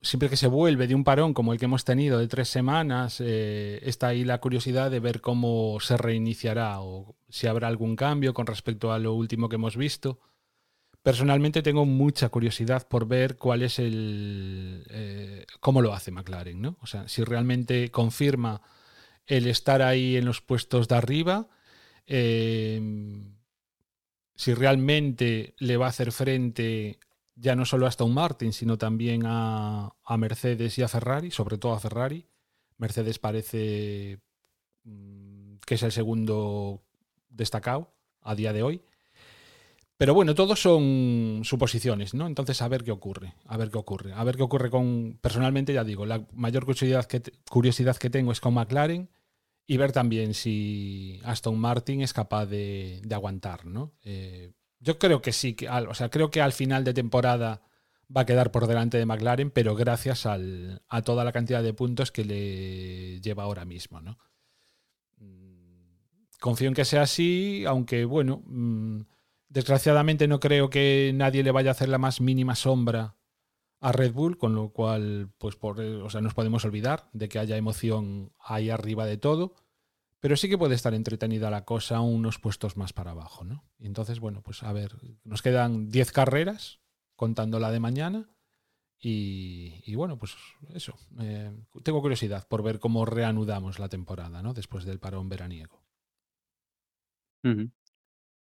[0.00, 3.20] siempre que se vuelve de un parón como el que hemos tenido de tres semanas,
[3.20, 8.34] eh, está ahí la curiosidad de ver cómo se reiniciará o si habrá algún cambio
[8.34, 10.20] con respecto a lo último que hemos visto.
[11.02, 16.76] Personalmente tengo mucha curiosidad por ver cuál es el, eh, cómo lo hace McLaren, ¿no?
[16.80, 18.62] O sea, si realmente confirma
[19.26, 21.48] el estar ahí en los puestos de arriba
[22.08, 22.80] eh,
[24.34, 26.98] si realmente le va a hacer frente
[27.40, 31.72] ya no solo a Aston Martin, sino también a, Mercedes y a Ferrari, sobre todo
[31.72, 32.26] a Ferrari.
[32.76, 34.20] Mercedes parece
[34.84, 36.82] mm, que es el segundo
[37.28, 38.82] destacado a día de hoy.
[39.96, 42.26] Pero bueno, todos son suposiciones, ¿no?
[42.28, 45.72] Entonces, a ver qué ocurre, a ver qué ocurre, a ver qué ocurre con, personalmente,
[45.72, 47.06] ya digo, la mayor curiosidad
[47.96, 49.10] que, tengo es con McLaren
[49.66, 53.92] y ver también si Aston Martin es capaz de, de aguantar, ¿no?
[54.04, 57.62] Eh, yo creo que sí, que o sea, creo que al final de temporada
[58.14, 61.74] va a quedar por delante de McLaren, pero gracias al, a toda la cantidad de
[61.74, 64.18] puntos que le lleva ahora mismo, ¿no?
[65.18, 65.88] Mm,
[66.40, 69.00] Confío en que sea así, aunque bueno, mm,
[69.48, 73.16] desgraciadamente no creo que nadie le vaya a hacer la más mínima sombra
[73.80, 77.28] a Red Bull, con lo cual, pues por, eh, o sea, nos podemos olvidar de
[77.28, 79.54] que haya emoción ahí arriba de todo,
[80.20, 83.64] pero sí que puede estar entretenida la cosa unos puestos más para abajo, ¿no?
[83.78, 86.80] Y entonces, bueno, pues a ver, nos quedan 10 carreras,
[87.16, 88.28] contando la de mañana,
[89.00, 90.36] y, bueno, pues
[90.74, 91.52] eso, eh,
[91.84, 94.54] tengo curiosidad por ver cómo reanudamos la temporada, ¿no?
[94.54, 95.80] Después del parón veraniego.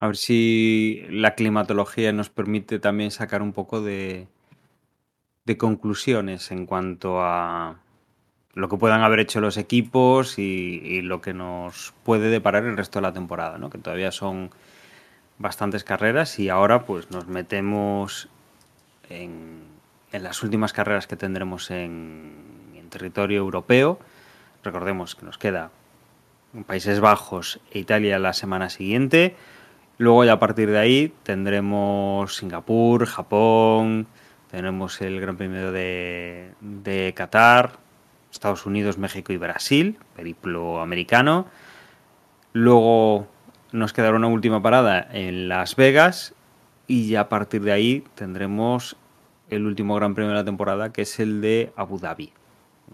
[0.01, 4.27] A ver si la climatología nos permite también sacar un poco de,
[5.45, 7.81] de conclusiones en cuanto a
[8.55, 12.99] lo que puedan haber hecho los equipos y, lo que nos puede deparar el resto
[12.99, 13.71] de la temporada, ¿no?
[13.71, 14.51] Que todavía son
[15.39, 18.29] bastantes carreras y ahora pues nos metemos
[19.09, 19.63] en,
[20.13, 22.35] en las últimas carreras que tendremos en,
[22.75, 23.99] en territorio europeo.
[24.63, 25.71] Recordemos que nos queda
[26.67, 29.37] Países Bajos e Italia la semana siguiente.
[29.99, 34.09] Luego ya a partir de ahí tendremos Singapur, Japón,
[34.51, 37.79] tenemos el Gran Premio de, de Qatar,
[38.31, 41.47] Estados Unidos, México y Brasil, periplo americano.
[42.53, 43.27] Luego
[43.73, 46.35] nos quedará una última parada en Las Vegas
[46.87, 48.97] y ya a partir de ahí tendremos
[49.49, 52.33] el último Gran Premio de la temporada que es el de Abu Dhabi.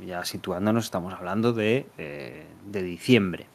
[0.06, 3.46] Ya situándonos estamos hablando de, eh, de diciembre.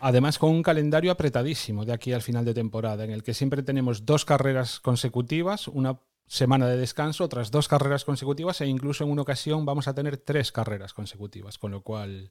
[0.00, 3.64] Además, con un calendario apretadísimo de aquí al final de temporada, en el que siempre
[3.64, 5.98] tenemos dos carreras consecutivas, una
[6.28, 10.16] semana de descanso, otras dos carreras consecutivas, e incluso en una ocasión vamos a tener
[10.18, 12.30] tres carreras consecutivas, con lo cual,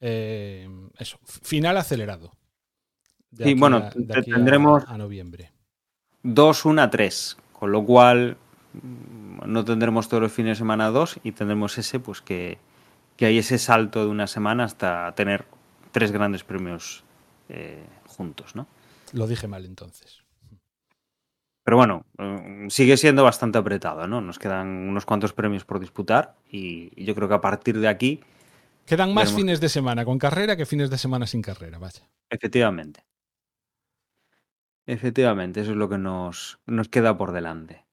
[0.00, 0.68] eh,
[0.98, 2.32] eso, final acelerado.
[3.36, 5.52] Sí, aquí bueno, a- tendremos- a noviembre.
[6.22, 7.36] 2, 1, 3.
[7.52, 8.36] Con lo cual
[8.72, 12.58] mm, no tendremos todos los fines de semana 2 y tendremos ese, pues que,
[13.16, 15.44] que hay ese salto de una semana hasta tener
[15.92, 17.04] tres grandes premios
[17.50, 18.66] eh, juntos, ¿no?
[19.12, 20.19] Lo dije mal entonces.
[21.64, 24.20] Pero bueno, eh, sigue siendo bastante apretado, ¿no?
[24.20, 27.88] Nos quedan unos cuantos premios por disputar y, y yo creo que a partir de
[27.88, 28.20] aquí,
[28.86, 29.36] Quedan más Veremos.
[29.36, 32.08] fines de semana con carrera que fines de semana sin carrera, vaya.
[32.28, 33.04] efectivamente.
[34.86, 37.84] Efectivamente, eso es lo que nos, nos queda por delante.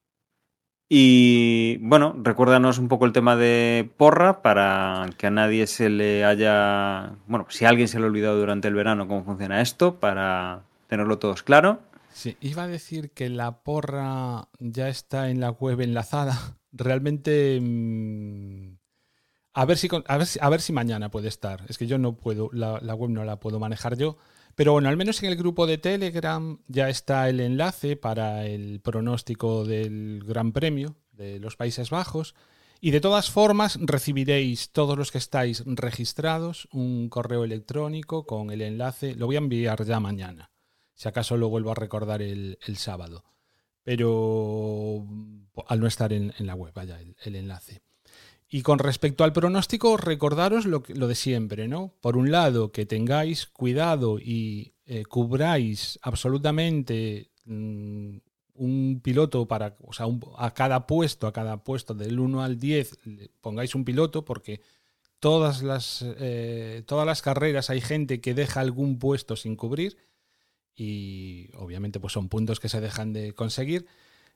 [0.90, 6.24] Y bueno, recuérdanos un poco el tema de porra para que a nadie se le
[6.24, 7.12] haya.
[7.26, 10.62] Bueno, si a alguien se le ha olvidado durante el verano cómo funciona esto, para
[10.88, 11.80] tenerlo todos claro.
[12.18, 16.58] Sí, iba a decir que la porra ya está en la web enlazada.
[16.72, 17.60] Realmente.
[17.60, 18.76] mm,
[19.52, 19.78] a, ver
[20.60, 21.64] si, mañana puede estar.
[21.68, 24.16] Es que yo no puedo, la, la web no la puedo manejar yo.
[24.56, 28.80] Pero bueno, al menos en el grupo de Telegram ya está el enlace para el
[28.80, 32.34] pronóstico del Gran Premio de los Países Bajos.
[32.80, 38.62] Y de todas formas, recibiréis todos los que estáis registrados un correo electrónico con el
[38.62, 39.14] enlace.
[39.14, 40.50] Lo voy a enviar ya mañana
[40.98, 43.22] Si acaso lo vuelvo a recordar el, sábado.
[43.84, 45.06] Pero
[45.68, 47.82] al no estar en, la web, vaya, el, enlace.
[48.48, 51.94] Y con respecto al pronóstico, recordaros lo, de siempre, ¿no?
[52.00, 58.16] Por un lado, que tengáis cuidado y eh, cubráis absolutamente mm,
[58.54, 62.98] un piloto para, o sea, a cada puesto, a cada puesto del 1 al 10,
[63.40, 64.62] pongáis un piloto porque
[65.20, 69.96] todas las, eh, todas las carreras hay gente que deja algún puesto sin cubrir
[70.78, 73.86] y obviamente pues son puntos que se dejan de conseguir.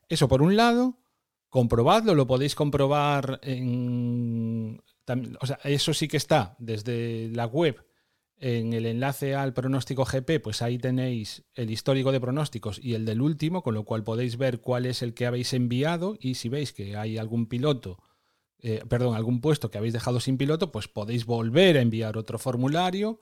[0.09, 0.99] Eso por un lado,
[1.49, 4.83] comprobadlo, lo podéis comprobar en...
[5.41, 7.87] O sea, eso sí que está desde la web
[8.39, 13.05] en el enlace al pronóstico GP, pues ahí tenéis el histórico de pronósticos y el
[13.05, 16.49] del último, con lo cual podéis ver cuál es el que habéis enviado y si
[16.49, 18.01] veis que hay algún piloto,
[18.59, 22.37] eh, perdón, algún puesto que habéis dejado sin piloto, pues podéis volver a enviar otro
[22.37, 23.21] formulario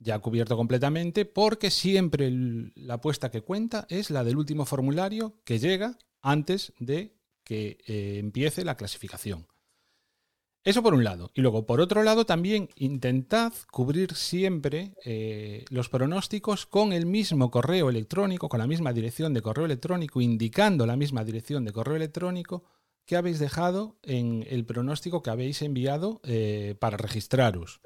[0.00, 2.30] ya cubierto completamente, porque siempre
[2.74, 8.18] la apuesta que cuenta es la del último formulario que llega antes de que eh,
[8.18, 9.46] empiece la clasificación.
[10.62, 11.30] Eso por un lado.
[11.34, 17.50] Y luego, por otro lado, también intentad cubrir siempre eh, los pronósticos con el mismo
[17.50, 21.96] correo electrónico, con la misma dirección de correo electrónico, indicando la misma dirección de correo
[21.96, 22.64] electrónico
[23.06, 27.80] que habéis dejado en el pronóstico que habéis enviado eh, para registraros.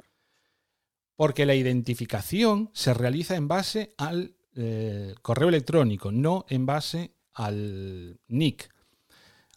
[1.16, 8.20] Porque la identificación se realiza en base al eh, correo electrónico, no en base al
[8.28, 8.72] nick.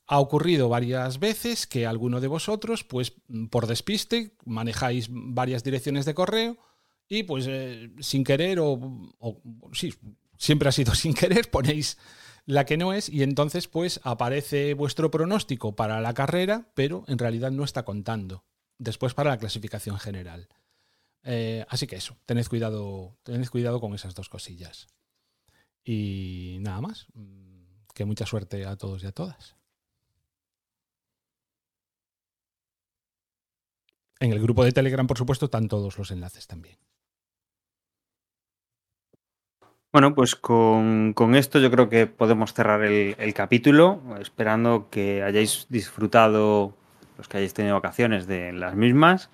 [0.07, 3.13] Ha ocurrido varias veces que alguno de vosotros, pues
[3.49, 6.57] por despiste, manejáis varias direcciones de correo
[7.09, 9.11] y pues eh, sin querer o,
[9.73, 9.93] sí,
[10.37, 11.97] siempre ha sido sin querer, ponéis
[12.45, 17.17] la que no es y entonces pues aparece vuestro pronóstico para la carrera, pero en
[17.17, 18.45] realidad no está contando
[18.79, 20.47] después para la clasificación general.
[21.23, 24.87] Eh, así que eso, tened cuidado, tened cuidado con esas dos cosillas.
[25.83, 27.07] Y nada más,
[27.93, 29.55] que mucha suerte a todos y a todas.
[34.19, 36.77] En el grupo de Telegram, por supuesto, están todos los enlaces también.
[39.91, 46.75] Bueno, pues con, esto yo creo que podemos cerrar el, capítulo, esperando que hayáis disfrutado,
[47.17, 49.29] los que hayáis tenido vacaciones de las mismas,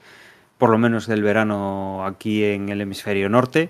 [0.57, 3.69] por lo menos del verano aquí en el hemisferio norte.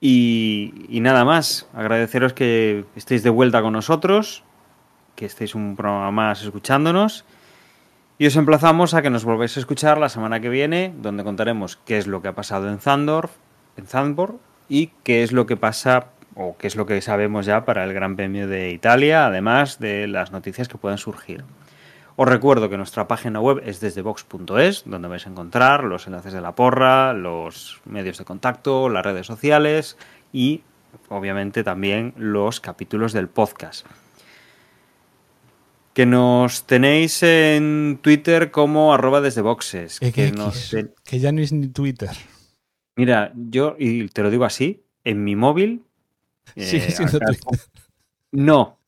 [0.00, 4.44] Y, nada más, agradeceros que estéis de vuelta con nosotros,
[5.14, 7.24] que estéis un programa más escuchándonos
[8.18, 11.76] y os emplazamos a que nos volváis a escuchar la semana que viene, donde contaremos
[11.76, 13.30] qué es lo que ha pasado en Zandorf,
[13.76, 14.36] en Zandborg,
[14.68, 17.92] y qué es lo que pasa o qué es lo que sabemos ya para el
[17.92, 21.44] Gran Premio de Italia, además de las noticias que puedan surgir.
[22.18, 26.32] Os recuerdo que nuestra página web es desde box.es, donde vais a encontrar los enlaces
[26.32, 29.98] de la porra, los medios de contacto, las redes sociales
[30.32, 30.62] y
[31.10, 33.86] obviamente también los capítulos del podcast
[35.96, 39.98] que nos tenéis en Twitter como arroba desde boxes.
[39.98, 42.10] Que, que, ya no es ni Twitter.
[42.96, 45.84] Mira, yo, y te lo digo así, en mi móvil...
[46.54, 47.58] Sigue eh, siendo Twitter.
[48.30, 48.78] No,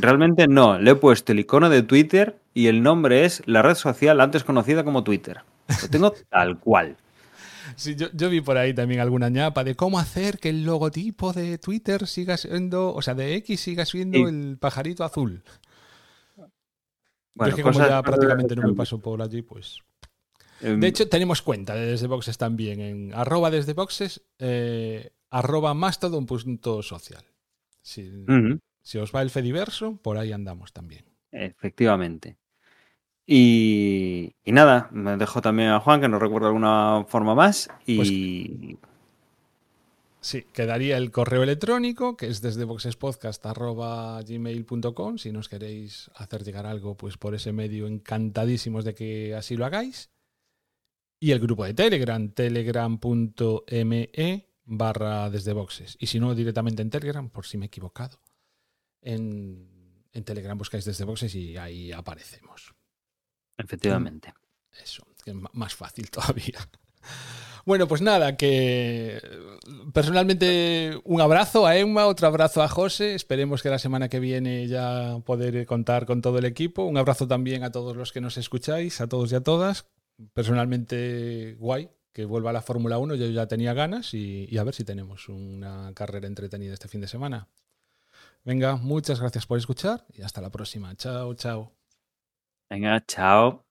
[0.00, 0.78] realmente no.
[0.78, 4.44] Le he puesto el icono de Twitter y el nombre es la red social antes
[4.44, 5.40] conocida como Twitter.
[5.82, 6.96] Lo tengo tal cual.
[7.76, 11.32] Sí, yo, yo, vi por ahí también alguna ñapa de cómo hacer que el logotipo
[11.32, 15.42] de Twitter siga siendo, o sea, de X siga siendo el pajarito azul
[17.48, 19.78] es que como ya prácticamente no me paso por allí, pues.
[20.60, 25.74] Em, de hecho, tenemos cuenta de desde boxes también en arroba desde boxes, eh, arroba
[25.74, 27.24] más todo un punto social.
[28.82, 31.04] Si, os va el Fediverso, por ahí andamos también.
[31.30, 32.36] Efectivamente.
[33.26, 37.70] Y, nada, me dejo también a Juan, que nos recuerda alguna forma más.
[37.86, 37.96] Y.
[37.96, 38.10] Pues
[40.22, 45.16] Sí, quedaría el correo electrónico, que es desde boxespodcast.gmail.com.
[45.16, 49.64] Si nos queréis hacer llegar algo, pues por ese medio, encantadísimos de que así lo
[49.64, 50.10] hagáis.
[51.20, 54.10] Y el grupo de Telegram, telegram.me
[54.66, 55.96] barra desde boxes.
[55.98, 58.20] Y si no, directamente en Telegram, por si me he equivocado.
[59.02, 62.74] En, en Telegram buscáis desde boxes y ahí aparecemos.
[63.56, 64.34] Efectivamente.
[64.82, 66.58] Eso, que es más fácil todavía.
[67.66, 69.20] Bueno, pues nada, que
[69.92, 73.14] personalmente un abrazo a Emma, otro abrazo a José.
[73.14, 76.84] Esperemos que la semana que viene ya poder contar con todo el equipo.
[76.84, 79.86] Un abrazo también a todos los que nos escucháis, a todos y a todas.
[80.32, 83.14] Personalmente, guay que vuelva a la Fórmula 1.
[83.14, 87.00] Yo ya tenía ganas y, y a ver si tenemos una carrera entretenida este fin
[87.00, 87.48] de semana.
[88.44, 90.94] Venga, muchas gracias por escuchar y hasta la próxima.
[90.96, 91.72] Chao, chao.
[92.70, 93.64] Venga, chao.